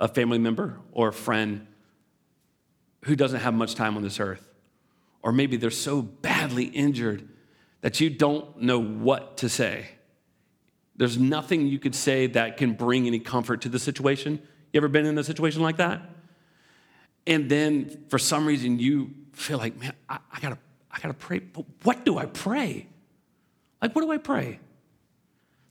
a 0.00 0.08
family 0.08 0.38
member 0.38 0.78
or 0.92 1.08
a 1.08 1.12
friend 1.12 1.66
who 3.04 3.14
doesn't 3.14 3.40
have 3.40 3.52
much 3.52 3.74
time 3.74 3.98
on 3.98 4.02
this 4.02 4.18
earth? 4.18 4.48
Or 5.22 5.30
maybe 5.30 5.58
they're 5.58 5.70
so 5.70 6.00
badly 6.00 6.64
injured 6.64 7.28
that 7.82 8.00
you 8.00 8.08
don't 8.08 8.62
know 8.62 8.80
what 8.80 9.36
to 9.38 9.48
say. 9.50 9.88
There's 10.96 11.18
nothing 11.18 11.66
you 11.66 11.78
could 11.78 11.94
say 11.94 12.28
that 12.28 12.56
can 12.56 12.72
bring 12.72 13.06
any 13.06 13.18
comfort 13.18 13.60
to 13.60 13.68
the 13.68 13.78
situation. 13.78 14.40
You 14.72 14.78
ever 14.78 14.88
been 14.88 15.04
in 15.04 15.18
a 15.18 15.24
situation 15.24 15.60
like 15.60 15.76
that? 15.76 16.00
And 17.26 17.50
then 17.50 18.06
for 18.08 18.18
some 18.18 18.46
reason 18.46 18.78
you 18.78 19.10
feel 19.34 19.58
like, 19.58 19.78
man, 19.78 19.92
I, 20.08 20.18
I 20.32 20.40
gotta, 20.40 20.56
I 20.90 20.98
gotta 20.98 21.12
pray. 21.12 21.40
But 21.40 21.66
what 21.82 22.06
do 22.06 22.16
I 22.16 22.24
pray? 22.24 22.86
Like, 23.80 23.94
what 23.94 24.02
do 24.02 24.10
I 24.10 24.18
pray? 24.18 24.60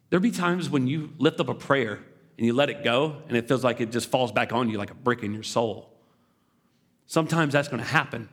There'll 0.09 0.21
be 0.21 0.31
times 0.31 0.69
when 0.69 0.87
you 0.87 1.11
lift 1.17 1.39
up 1.39 1.49
a 1.49 1.53
prayer 1.55 1.99
and 2.37 2.45
you 2.45 2.53
let 2.53 2.69
it 2.69 2.83
go, 2.83 3.21
and 3.27 3.37
it 3.37 3.47
feels 3.47 3.63
like 3.63 3.79
it 3.79 3.91
just 3.91 4.09
falls 4.09 4.31
back 4.31 4.51
on 4.51 4.69
you 4.69 4.77
like 4.77 4.91
a 4.91 4.95
brick 4.95 5.23
in 5.23 5.33
your 5.33 5.43
soul. 5.43 5.89
Sometimes 7.07 7.53
that's 7.53 7.67
going 7.67 7.81
to 7.81 7.89
happen. 7.89 8.29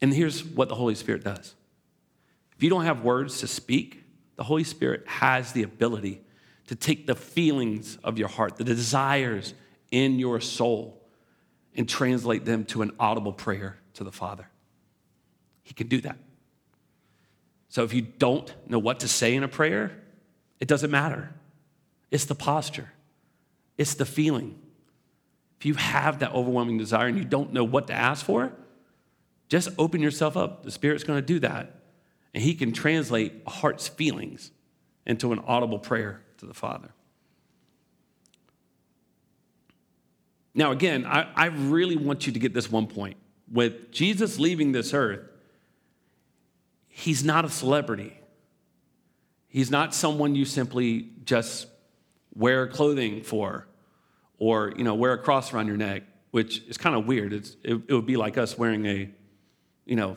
And 0.00 0.12
here's 0.12 0.44
what 0.44 0.68
the 0.68 0.74
Holy 0.74 0.94
Spirit 0.94 1.24
does 1.24 1.54
if 2.56 2.62
you 2.62 2.70
don't 2.70 2.84
have 2.84 3.02
words 3.02 3.38
to 3.40 3.46
speak, 3.46 4.02
the 4.36 4.42
Holy 4.42 4.64
Spirit 4.64 5.06
has 5.06 5.52
the 5.52 5.62
ability 5.62 6.20
to 6.66 6.74
take 6.74 7.06
the 7.06 7.14
feelings 7.14 7.98
of 8.02 8.18
your 8.18 8.28
heart, 8.28 8.56
the 8.56 8.64
desires 8.64 9.54
in 9.90 10.18
your 10.18 10.40
soul, 10.40 11.00
and 11.76 11.88
translate 11.88 12.44
them 12.44 12.64
to 12.64 12.82
an 12.82 12.90
audible 12.98 13.32
prayer 13.32 13.78
to 13.94 14.04
the 14.04 14.12
Father. 14.12 14.48
He 15.62 15.72
can 15.72 15.86
do 15.86 16.00
that. 16.00 16.18
So 17.68 17.84
if 17.84 17.92
you 17.92 18.02
don't 18.02 18.52
know 18.68 18.78
what 18.78 19.00
to 19.00 19.08
say 19.08 19.34
in 19.34 19.42
a 19.42 19.48
prayer, 19.48 19.92
it 20.60 20.68
doesn't 20.68 20.90
matter. 20.90 21.34
It's 22.10 22.24
the 22.24 22.34
posture, 22.34 22.90
it's 23.76 23.94
the 23.94 24.06
feeling. 24.06 24.58
If 25.58 25.66
you 25.66 25.74
have 25.74 26.20
that 26.20 26.32
overwhelming 26.34 26.78
desire 26.78 27.08
and 27.08 27.18
you 27.18 27.24
don't 27.24 27.52
know 27.52 27.64
what 27.64 27.88
to 27.88 27.92
ask 27.92 28.24
for, 28.24 28.52
just 29.48 29.68
open 29.76 30.00
yourself 30.00 30.36
up. 30.36 30.62
The 30.62 30.70
Spirit's 30.70 31.02
going 31.02 31.18
to 31.18 31.26
do 31.26 31.40
that. 31.40 31.80
And 32.32 32.42
He 32.42 32.54
can 32.54 32.72
translate 32.72 33.42
a 33.44 33.50
heart's 33.50 33.88
feelings 33.88 34.52
into 35.04 35.32
an 35.32 35.40
audible 35.40 35.80
prayer 35.80 36.22
to 36.36 36.46
the 36.46 36.54
Father. 36.54 36.90
Now, 40.54 40.70
again, 40.70 41.04
I, 41.06 41.28
I 41.34 41.46
really 41.46 41.96
want 41.96 42.26
you 42.26 42.32
to 42.32 42.38
get 42.38 42.54
this 42.54 42.70
one 42.70 42.86
point. 42.86 43.16
With 43.50 43.90
Jesus 43.90 44.38
leaving 44.38 44.72
this 44.72 44.94
earth, 44.94 45.20
He's 46.98 47.22
not 47.22 47.44
a 47.44 47.48
celebrity. 47.48 48.12
He's 49.46 49.70
not 49.70 49.94
someone 49.94 50.34
you 50.34 50.44
simply 50.44 51.10
just 51.24 51.68
wear 52.34 52.66
clothing 52.66 53.22
for 53.22 53.68
or 54.36 54.72
you 54.76 54.82
know 54.82 54.96
wear 54.96 55.12
a 55.12 55.18
cross 55.18 55.54
around 55.54 55.68
your 55.68 55.76
neck 55.76 56.02
which 56.32 56.60
is 56.66 56.76
kind 56.76 56.96
of 56.96 57.06
weird. 57.06 57.32
It, 57.32 57.56
it, 57.62 57.92
would 57.92 58.04
be 58.04 58.16
like 58.16 58.36
us 58.36 58.58
wearing 58.58 58.84
a 58.86 59.08
you 59.84 59.94
know 59.94 60.16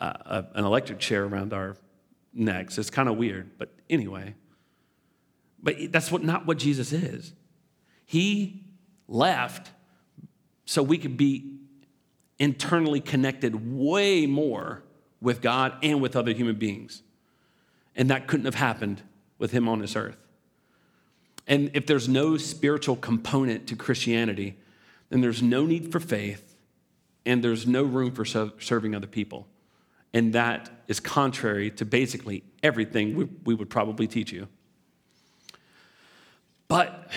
a, 0.00 0.46
an 0.54 0.64
electric 0.64 1.00
chair 1.00 1.24
around 1.24 1.52
our 1.52 1.76
necks. 2.32 2.78
It's 2.78 2.88
kind 2.88 3.10
of 3.10 3.18
weird 3.18 3.50
but 3.58 3.68
anyway. 3.90 4.36
But 5.62 5.92
that's 5.92 6.10
what 6.10 6.24
not 6.24 6.46
what 6.46 6.56
jesus 6.56 6.94
is. 6.94 7.34
He 8.06 8.64
left 9.06 9.70
so 10.64 10.82
we 10.82 10.96
could 10.96 11.18
be 11.18 11.58
internally 12.38 13.00
connected 13.00 13.76
way 13.76 14.24
more 14.24 14.82
with 15.20 15.40
god 15.40 15.76
and 15.82 16.00
with 16.00 16.16
other 16.16 16.32
human 16.32 16.56
beings 16.56 17.02
and 17.96 18.10
that 18.10 18.26
couldn't 18.26 18.46
have 18.46 18.56
happened 18.56 19.02
with 19.38 19.52
him 19.52 19.68
on 19.68 19.78
this 19.78 19.96
earth 19.96 20.24
and 21.46 21.70
if 21.74 21.86
there's 21.86 22.08
no 22.08 22.36
spiritual 22.36 22.96
component 22.96 23.66
to 23.68 23.76
Christianity, 23.76 24.56
then 25.10 25.20
there's 25.20 25.42
no 25.42 25.66
need 25.66 25.92
for 25.92 26.00
faith 26.00 26.56
and 27.26 27.42
there's 27.42 27.66
no 27.66 27.82
room 27.82 28.12
for 28.12 28.24
serving 28.24 28.94
other 28.94 29.06
people. 29.06 29.46
And 30.12 30.32
that 30.32 30.70
is 30.88 31.00
contrary 31.00 31.70
to 31.72 31.84
basically 31.84 32.44
everything 32.62 33.16
we, 33.16 33.28
we 33.44 33.54
would 33.54 33.68
probably 33.68 34.06
teach 34.06 34.32
you. 34.32 34.48
But 36.68 37.10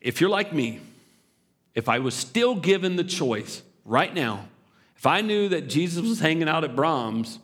if 0.00 0.20
you're 0.20 0.30
like 0.30 0.52
me, 0.52 0.80
if 1.74 1.88
I 1.88 1.98
was 1.98 2.14
still 2.14 2.54
given 2.54 2.96
the 2.96 3.04
choice 3.04 3.62
right 3.84 4.12
now, 4.14 4.46
if 4.98 5.06
I 5.06 5.22
knew 5.22 5.48
that 5.48 5.68
Jesus 5.68 6.02
was 6.02 6.20
hanging 6.20 6.48
out 6.48 6.64
at 6.64 6.76
Braum's, 6.76 7.38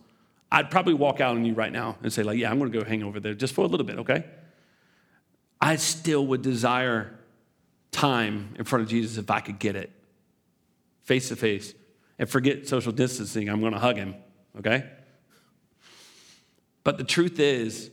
I'd 0.53 0.71
probably 0.71 0.95
walk 0.95 1.21
out 1.21 1.37
on 1.37 1.45
you 1.45 1.55
right 1.55 1.73
now 1.73 1.97
and 2.03 2.13
say, 2.13 2.23
like, 2.23 2.39
yeah, 2.39 2.51
I'm 2.51 2.59
gonna 2.59 2.71
go 2.71 2.85
hang 2.85 3.03
over 3.03 3.19
there 3.19 3.35
just 3.35 3.55
for 3.55 3.65
a 3.65 3.69
little 3.69 3.87
bit, 3.87 3.99
okay? 4.01 4.25
I 5.61 5.77
still 5.77 6.27
would 6.27 6.43
desire 6.43 7.19
time 7.91 8.55
in 8.59 8.65
front 8.65 8.83
of 8.83 8.91
Jesus 8.91 9.17
if 9.17 9.31
I 9.31 9.41
could 9.41 9.59
get 9.59 9.77
it 9.77 9.91
face 11.05 11.29
to 11.29 11.37
face. 11.37 11.75
And 12.19 12.29
forget 12.29 12.67
social 12.67 12.93
distancing, 12.93 13.49
I'm 13.49 13.61
going 13.61 13.73
to 13.73 13.79
hug 13.79 13.97
him, 13.97 14.15
okay? 14.59 14.85
But 16.83 16.99
the 16.99 17.05
truth 17.05 17.41
is, 17.41 17.91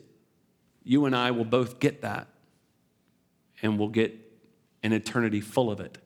you 0.84 1.06
and 1.06 1.16
I 1.16 1.32
will 1.32 1.46
both 1.46 1.80
get 1.80 2.02
that, 2.02 2.28
and 3.62 3.80
we'll 3.80 3.90
get 3.90 4.14
an 4.84 4.94
eternity 4.94 5.42
full 5.42 5.72
of 5.72 5.80
it. 5.80 5.98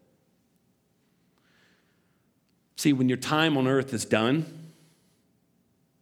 See, 2.76 2.94
when 2.94 3.10
your 3.10 3.18
time 3.18 3.58
on 3.58 3.68
earth 3.68 3.94
is 3.94 4.06
done, 4.06 4.72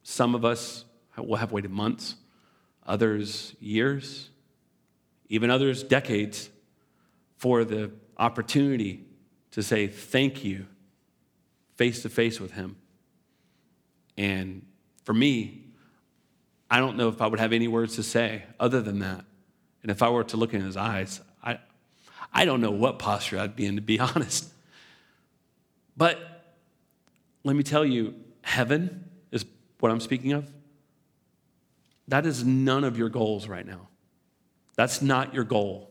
some 0.03 0.35
of 0.35 0.43
us 0.43 0.85
will 1.17 1.37
have 1.37 1.51
waited 1.51 1.71
months, 1.71 2.15
others 2.85 3.55
years, 3.59 4.29
even 5.29 5.49
others 5.49 5.83
decades, 5.83 6.49
for 7.37 7.63
the 7.63 7.91
opportunity 8.17 9.05
to 9.51 9.61
say 9.61 9.87
thank 9.87 10.43
you 10.43 10.65
face 11.75 12.01
to 12.03 12.09
face 12.09 12.39
with 12.39 12.51
Him. 12.51 12.75
And 14.17 14.65
for 15.03 15.13
me, 15.13 15.65
I 16.69 16.79
don't 16.79 16.97
know 16.97 17.09
if 17.09 17.21
I 17.21 17.27
would 17.27 17.39
have 17.39 17.53
any 17.53 17.67
words 17.67 17.95
to 17.95 18.03
say 18.03 18.43
other 18.59 18.81
than 18.81 18.99
that. 18.99 19.25
And 19.81 19.91
if 19.91 20.01
I 20.01 20.09
were 20.09 20.23
to 20.25 20.37
look 20.37 20.53
in 20.53 20.61
His 20.61 20.77
eyes, 20.77 21.21
I, 21.43 21.59
I 22.33 22.45
don't 22.45 22.61
know 22.61 22.71
what 22.71 22.99
posture 22.99 23.39
I'd 23.39 23.55
be 23.55 23.65
in, 23.65 23.75
to 23.75 23.81
be 23.81 23.99
honest. 23.99 24.49
But 25.95 26.32
let 27.43 27.55
me 27.55 27.63
tell 27.63 27.85
you, 27.85 28.15
heaven 28.41 29.09
is 29.31 29.45
what 29.79 29.91
I'm 29.91 29.99
speaking 29.99 30.33
of. 30.33 30.51
That 32.07 32.25
is 32.25 32.43
none 32.43 32.83
of 32.83 32.97
your 32.97 33.09
goals 33.09 33.47
right 33.47 33.65
now. 33.65 33.87
That's 34.75 35.01
not 35.01 35.33
your 35.33 35.43
goal. 35.43 35.89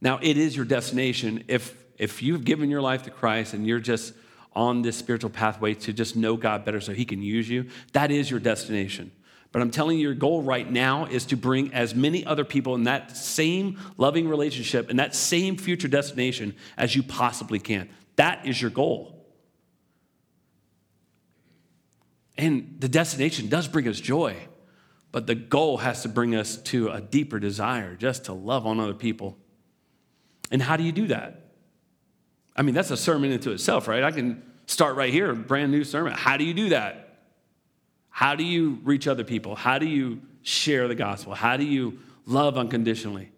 Now, 0.00 0.18
it 0.20 0.36
is 0.36 0.56
your 0.56 0.64
destination 0.64 1.44
if, 1.46 1.76
if 1.96 2.22
you've 2.22 2.44
given 2.44 2.70
your 2.70 2.82
life 2.82 3.04
to 3.04 3.10
Christ 3.10 3.54
and 3.54 3.66
you're 3.66 3.78
just 3.78 4.12
on 4.54 4.82
this 4.82 4.96
spiritual 4.96 5.30
pathway 5.30 5.74
to 5.74 5.92
just 5.92 6.16
know 6.16 6.36
God 6.36 6.64
better 6.64 6.80
so 6.80 6.92
He 6.92 7.04
can 7.04 7.22
use 7.22 7.48
you, 7.48 7.68
that 7.92 8.10
is 8.10 8.30
your 8.30 8.40
destination. 8.40 9.12
But 9.52 9.62
I'm 9.62 9.70
telling 9.70 9.98
you, 9.98 10.04
your 10.04 10.14
goal 10.14 10.42
right 10.42 10.68
now 10.68 11.04
is 11.04 11.26
to 11.26 11.36
bring 11.36 11.72
as 11.74 11.94
many 11.94 12.24
other 12.24 12.44
people 12.44 12.74
in 12.74 12.84
that 12.84 13.16
same 13.16 13.78
loving 13.98 14.28
relationship 14.28 14.90
and 14.90 14.98
that 14.98 15.14
same 15.14 15.56
future 15.56 15.88
destination 15.88 16.56
as 16.76 16.96
you 16.96 17.02
possibly 17.02 17.58
can. 17.58 17.88
That 18.16 18.46
is 18.46 18.60
your 18.60 18.70
goal. 18.70 19.26
And 22.36 22.76
the 22.78 22.88
destination 22.88 23.48
does 23.48 23.68
bring 23.68 23.86
us 23.88 24.00
joy. 24.00 24.36
But 25.12 25.26
the 25.26 25.34
goal 25.34 25.76
has 25.76 26.02
to 26.02 26.08
bring 26.08 26.34
us 26.34 26.56
to 26.56 26.88
a 26.88 27.00
deeper 27.00 27.38
desire 27.38 27.94
just 27.94 28.24
to 28.24 28.32
love 28.32 28.66
on 28.66 28.80
other 28.80 28.94
people. 28.94 29.36
And 30.50 30.62
how 30.62 30.76
do 30.76 30.82
you 30.82 30.92
do 30.92 31.08
that? 31.08 31.50
I 32.56 32.62
mean, 32.62 32.74
that's 32.74 32.90
a 32.90 32.96
sermon 32.96 33.30
into 33.30 33.52
itself, 33.52 33.88
right? 33.88 34.02
I 34.02 34.10
can 34.10 34.42
start 34.66 34.96
right 34.96 35.12
here, 35.12 35.34
brand 35.34 35.70
new 35.70 35.84
sermon. 35.84 36.14
How 36.14 36.38
do 36.38 36.44
you 36.44 36.54
do 36.54 36.70
that? 36.70 37.26
How 38.08 38.34
do 38.34 38.44
you 38.44 38.80
reach 38.84 39.06
other 39.06 39.24
people? 39.24 39.54
How 39.54 39.78
do 39.78 39.86
you 39.86 40.22
share 40.42 40.88
the 40.88 40.94
gospel? 40.94 41.34
How 41.34 41.56
do 41.56 41.64
you 41.64 41.98
love 42.26 42.56
unconditionally? 42.56 43.30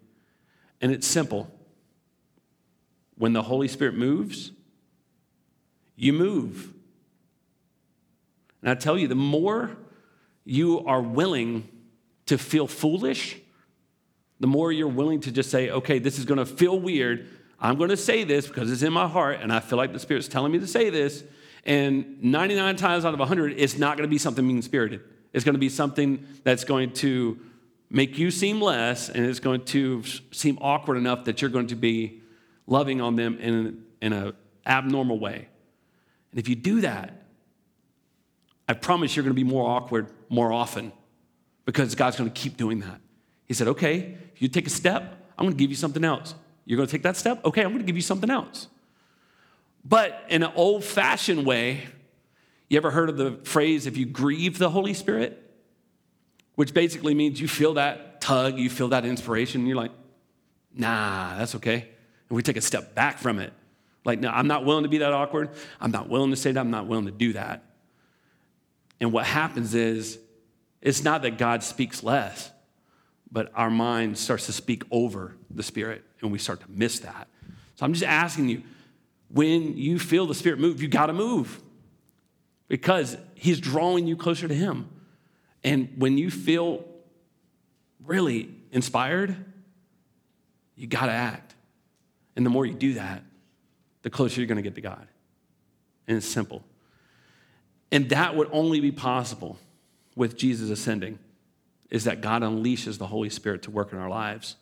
And 0.81 0.91
it's 0.91 1.07
simple. 1.07 1.51
When 3.17 3.33
the 3.33 3.41
Holy 3.41 3.67
Spirit 3.67 3.95
moves, 3.95 4.51
you 5.95 6.13
move. 6.13 6.73
And 8.61 8.69
I 8.69 8.75
tell 8.75 8.97
you, 8.97 9.07
the 9.07 9.15
more 9.15 9.77
you 10.43 10.85
are 10.85 11.01
willing 11.01 11.69
to 12.25 12.37
feel 12.37 12.67
foolish, 12.67 13.37
the 14.39 14.47
more 14.47 14.71
you're 14.71 14.87
willing 14.87 15.21
to 15.21 15.31
just 15.31 15.49
say, 15.49 15.69
okay, 15.69 15.99
this 15.99 16.19
is 16.19 16.25
going 16.25 16.39
to 16.39 16.45
feel 16.45 16.79
weird. 16.79 17.27
I'm 17.59 17.77
going 17.77 17.89
to 17.89 17.97
say 17.97 18.23
this 18.23 18.47
because 18.47 18.71
it's 18.71 18.81
in 18.81 18.91
my 18.93 19.07
heart 19.07 19.39
and 19.41 19.51
I 19.51 19.59
feel 19.59 19.77
like 19.77 19.93
the 19.93 19.99
Spirit's 19.99 20.27
telling 20.27 20.51
me 20.51 20.59
to 20.59 20.67
say 20.67 20.89
this. 20.89 21.23
And 21.63 22.21
99 22.23 22.75
times 22.75 23.05
out 23.05 23.13
of 23.13 23.19
100, 23.19 23.53
it's 23.57 23.77
not 23.77 23.97
going 23.97 24.07
to 24.07 24.11
be 24.11 24.17
something 24.17 24.45
mean 24.45 24.61
spirited. 24.61 25.01
It's 25.33 25.43
going 25.43 25.55
to 25.55 25.59
be 25.59 25.69
something 25.69 26.25
that's 26.43 26.63
going 26.63 26.93
to 26.93 27.39
make 27.89 28.17
you 28.17 28.31
seem 28.31 28.61
less 28.61 29.09
and 29.09 29.25
it's 29.25 29.39
going 29.39 29.63
to 29.65 30.03
seem 30.31 30.57
awkward 30.61 30.97
enough 30.97 31.25
that 31.25 31.41
you're 31.41 31.51
going 31.51 31.67
to 31.67 31.75
be 31.75 32.21
loving 32.67 33.01
on 33.01 33.15
them 33.15 33.37
in, 33.39 33.83
in 34.01 34.13
an 34.13 34.33
abnormal 34.65 35.19
way. 35.19 35.47
And 36.35 36.41
if 36.41 36.49
you 36.49 36.55
do 36.55 36.81
that, 36.81 37.13
I 38.67 38.73
promise 38.73 39.15
you're 39.15 39.23
going 39.23 39.33
to 39.33 39.41
be 39.41 39.49
more 39.49 39.69
awkward 39.69 40.07
more 40.27 40.51
often 40.51 40.91
because 41.63 41.95
God's 41.95 42.17
going 42.17 42.29
to 42.29 42.41
keep 42.41 42.57
doing 42.57 42.81
that. 42.81 42.99
He 43.45 43.53
said, 43.53 43.69
okay, 43.69 44.17
if 44.33 44.41
you 44.41 44.49
take 44.49 44.67
a 44.67 44.69
step, 44.69 45.01
I'm 45.37 45.45
going 45.45 45.55
to 45.55 45.57
give 45.57 45.69
you 45.69 45.77
something 45.77 46.03
else. 46.03 46.35
You're 46.65 46.75
going 46.75 46.87
to 46.87 46.91
take 46.91 47.03
that 47.03 47.15
step? 47.15 47.45
Okay, 47.45 47.61
I'm 47.61 47.69
going 47.69 47.79
to 47.79 47.85
give 47.85 47.95
you 47.95 48.01
something 48.01 48.29
else. 48.29 48.67
But 49.85 50.25
in 50.27 50.43
an 50.43 50.51
old 50.55 50.83
fashioned 50.83 51.45
way, 51.45 51.83
you 52.69 52.75
ever 52.75 52.91
heard 52.91 53.07
of 53.07 53.15
the 53.15 53.39
phrase, 53.43 53.87
if 53.87 53.95
you 53.95 54.05
grieve 54.05 54.57
the 54.57 54.71
Holy 54.71 54.93
Spirit? 54.93 55.41
Which 56.55 56.73
basically 56.73 57.13
means 57.13 57.39
you 57.39 57.47
feel 57.47 57.75
that 57.75 58.19
tug, 58.19 58.57
you 58.57 58.69
feel 58.69 58.89
that 58.89 59.05
inspiration, 59.05 59.61
and 59.61 59.69
you're 59.69 59.77
like, 59.77 59.91
nah, 60.73 61.37
that's 61.37 61.55
okay. 61.55 61.87
And 62.27 62.35
we 62.35 62.41
take 62.41 62.57
a 62.57 62.61
step 62.61 62.93
back 62.93 63.19
from 63.19 63.39
it. 63.39 63.53
Like, 64.05 64.19
no, 64.19 64.29
I'm 64.29 64.47
not 64.47 64.63
willing 64.63 64.83
to 64.83 64.89
be 64.89 64.99
that 64.99 65.11
awkward. 65.11 65.49
I'm 65.81 65.91
not 65.91 66.07
willing 66.07 66.29
to 66.29 66.37
say 66.37 66.51
that. 66.51 66.59
I'm 66.59 66.71
not 66.71 66.87
willing 66.87 67.05
to 67.05 67.11
do 67.11 67.33
that. 67.33 67.63
And 69.01 69.11
what 69.11 69.25
happens 69.25 69.75
is, 69.75 70.19
it's 70.81 71.03
not 71.03 71.23
that 71.23 71.37
God 71.39 71.63
speaks 71.63 72.03
less, 72.03 72.51
but 73.31 73.51
our 73.55 73.71
mind 73.71 74.17
starts 74.17 74.45
to 74.45 74.53
speak 74.53 74.83
over 74.91 75.35
the 75.49 75.63
Spirit, 75.63 76.03
and 76.21 76.31
we 76.31 76.37
start 76.37 76.61
to 76.61 76.69
miss 76.69 76.99
that. 76.99 77.27
So 77.75 77.85
I'm 77.85 77.93
just 77.93 78.05
asking 78.05 78.49
you, 78.49 78.61
when 79.29 79.75
you 79.75 79.97
feel 79.97 80.27
the 80.27 80.35
Spirit 80.35 80.59
move, 80.59 80.81
you 80.81 80.87
got 80.87 81.07
to 81.07 81.13
move 81.13 81.59
because 82.67 83.17
He's 83.33 83.59
drawing 83.59 84.07
you 84.07 84.15
closer 84.15 84.47
to 84.47 84.53
Him. 84.53 84.87
And 85.63 85.89
when 85.97 86.17
you 86.19 86.29
feel 86.29 86.85
really 88.05 88.49
inspired, 88.71 89.35
you 90.75 90.85
got 90.85 91.07
to 91.07 91.11
act. 91.11 91.55
And 92.35 92.45
the 92.45 92.51
more 92.51 92.65
you 92.65 92.75
do 92.75 92.93
that, 92.93 93.23
the 94.05 94.11
closer 94.11 94.39
you're 94.39 94.47
going 94.47 94.57
to 94.57 94.61
get 94.61 94.75
to 94.75 94.81
God. 94.81 95.07
And 96.07 96.17
it's 96.17 96.27
simple. 96.27 96.63
And 97.91 98.07
that 98.09 98.35
would 98.35 98.47
only 98.51 98.79
be 98.79 98.91
possible 98.91 99.57
with 100.15 100.37
Jesus 100.37 100.69
ascending, 100.69 101.17
is 101.89 102.03
that 102.03 102.21
God 102.21 102.43
unleashes 102.43 102.99
the 102.99 103.07
Holy 103.07 103.31
Spirit 103.31 103.63
to 103.63 103.71
work 103.71 103.93
in 103.93 103.97
our 103.97 104.07
lives, 104.07 104.57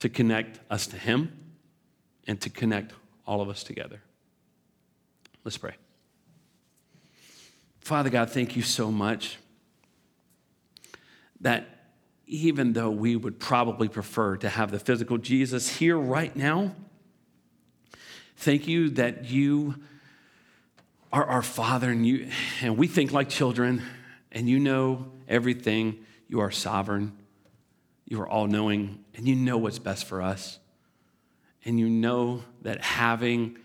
to 0.00 0.08
connect 0.08 0.60
us 0.70 0.86
to 0.86 0.96
Him, 0.96 1.30
and 2.26 2.40
to 2.40 2.48
connect 2.48 2.94
all 3.26 3.42
of 3.42 3.50
us 3.50 3.62
together. 3.62 4.00
Let's 5.44 5.58
pray. 5.58 5.74
Father 7.80 8.08
God, 8.08 8.30
thank 8.30 8.56
you 8.56 8.62
so 8.62 8.90
much 8.90 9.36
that 11.42 11.68
even 12.26 12.72
though 12.72 12.90
we 12.90 13.14
would 13.14 13.38
probably 13.38 13.88
prefer 13.88 14.38
to 14.38 14.48
have 14.48 14.70
the 14.70 14.78
physical 14.78 15.18
Jesus 15.18 15.68
here 15.68 15.98
right 15.98 16.34
now, 16.34 16.74
thank 18.38 18.68
you 18.68 18.90
that 18.90 19.24
you 19.24 19.74
are 21.12 21.24
our 21.24 21.42
Father 21.42 21.90
and 21.90 22.06
you 22.06 22.30
and 22.62 22.76
we 22.76 22.86
think 22.86 23.12
like 23.12 23.28
children 23.28 23.82
and 24.30 24.48
you 24.48 24.60
know 24.60 25.06
everything. 25.28 26.04
You 26.28 26.40
are 26.40 26.50
sovereign. 26.50 27.16
You 28.06 28.20
are 28.20 28.28
all 28.28 28.46
knowing 28.46 29.04
and 29.14 29.26
you 29.26 29.34
know 29.34 29.58
what's 29.58 29.80
best 29.80 30.04
for 30.04 30.22
us. 30.22 30.58
And 31.64 31.80
you 31.80 31.88
know 31.88 32.42
that 32.62 32.80
having 32.80 33.58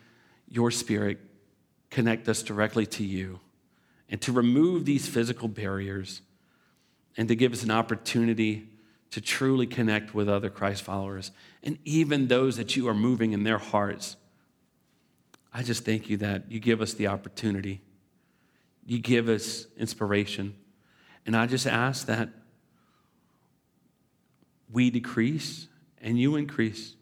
your 0.50 0.72
spirit 0.72 1.20
connect 1.92 2.28
us 2.28 2.42
directly 2.42 2.88
to 2.88 3.04
you 3.04 3.40
and 4.10 4.20
to 4.22 4.32
remove 4.32 4.86
these 4.86 5.08
physical 5.08 5.48
barriers 5.48 6.22
and 7.16 7.28
to 7.28 7.36
give 7.36 7.54
us 7.54 7.64
an 7.64 7.72
opportunity 7.72 8.68
to 9.12 9.22
truly 9.22 9.68
connect 9.68 10.16
with 10.16 10.28
other 10.28 10.50
Christ 10.50 10.82
followers 10.82 11.32
and 11.62 11.78
even 11.86 12.28
those 12.28 12.58
that 12.58 12.76
you 12.76 12.88
are 12.88 12.96
moving 12.96 13.34
in 13.34 13.44
their 13.44 13.60
hearts. 13.60 14.16
I 15.54 15.62
just 15.62 15.86
thank 15.86 16.10
you 16.10 16.18
that 16.18 16.50
you 16.50 16.60
give 16.60 16.82
us 16.82 16.94
the 16.94 17.08
opportunity. 17.08 17.82
You 18.86 19.00
give 19.00 19.30
us 19.30 19.68
inspiration. 19.78 20.56
And 21.26 21.38
I 21.38 21.46
just 21.46 21.68
ask 21.68 22.08
that 22.08 22.30
we 24.72 24.90
decrease 24.90 25.68
and 26.02 26.20
you 26.20 26.36
increase. 26.36 26.96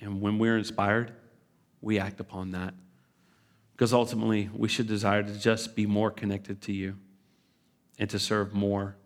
And 0.00 0.20
when 0.20 0.38
we're 0.38 0.58
inspired, 0.58 1.12
we 1.80 2.00
act 2.00 2.18
upon 2.18 2.50
that. 2.50 2.74
Because 3.72 3.92
ultimately, 3.92 4.50
we 4.52 4.68
should 4.68 4.88
desire 4.88 5.22
to 5.22 5.38
just 5.38 5.76
be 5.76 5.86
more 5.86 6.10
connected 6.10 6.60
to 6.62 6.72
you 6.72 6.98
and 7.98 8.10
to 8.10 8.18
serve 8.18 8.52
more 8.52 8.96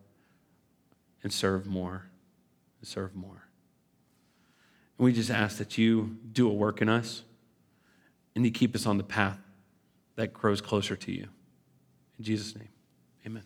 and 1.23 1.33
serve 1.33 1.67
more 1.67 2.07
and 2.81 2.89
serve 2.89 3.15
more. 3.15 3.45
And 4.99 5.05
we 5.05 5.13
just 5.13 5.31
ask 5.31 5.59
that 5.59 5.77
you 5.77 6.17
do 6.33 6.49
a 6.49 6.53
work 6.53 6.81
in 6.81 6.89
us 6.89 7.23
and 8.37 8.45
you 8.45 8.53
keep 8.53 8.77
us 8.77 8.87
on 8.87 8.99
the 8.99 9.03
path 9.03 9.41
that 10.15 10.33
grows 10.33 10.61
closer 10.61 10.95
to 10.95 11.11
you. 11.11 11.27
In 12.19 12.25
Jesus' 12.25 12.55
name, 12.55 12.69
amen. 13.27 13.43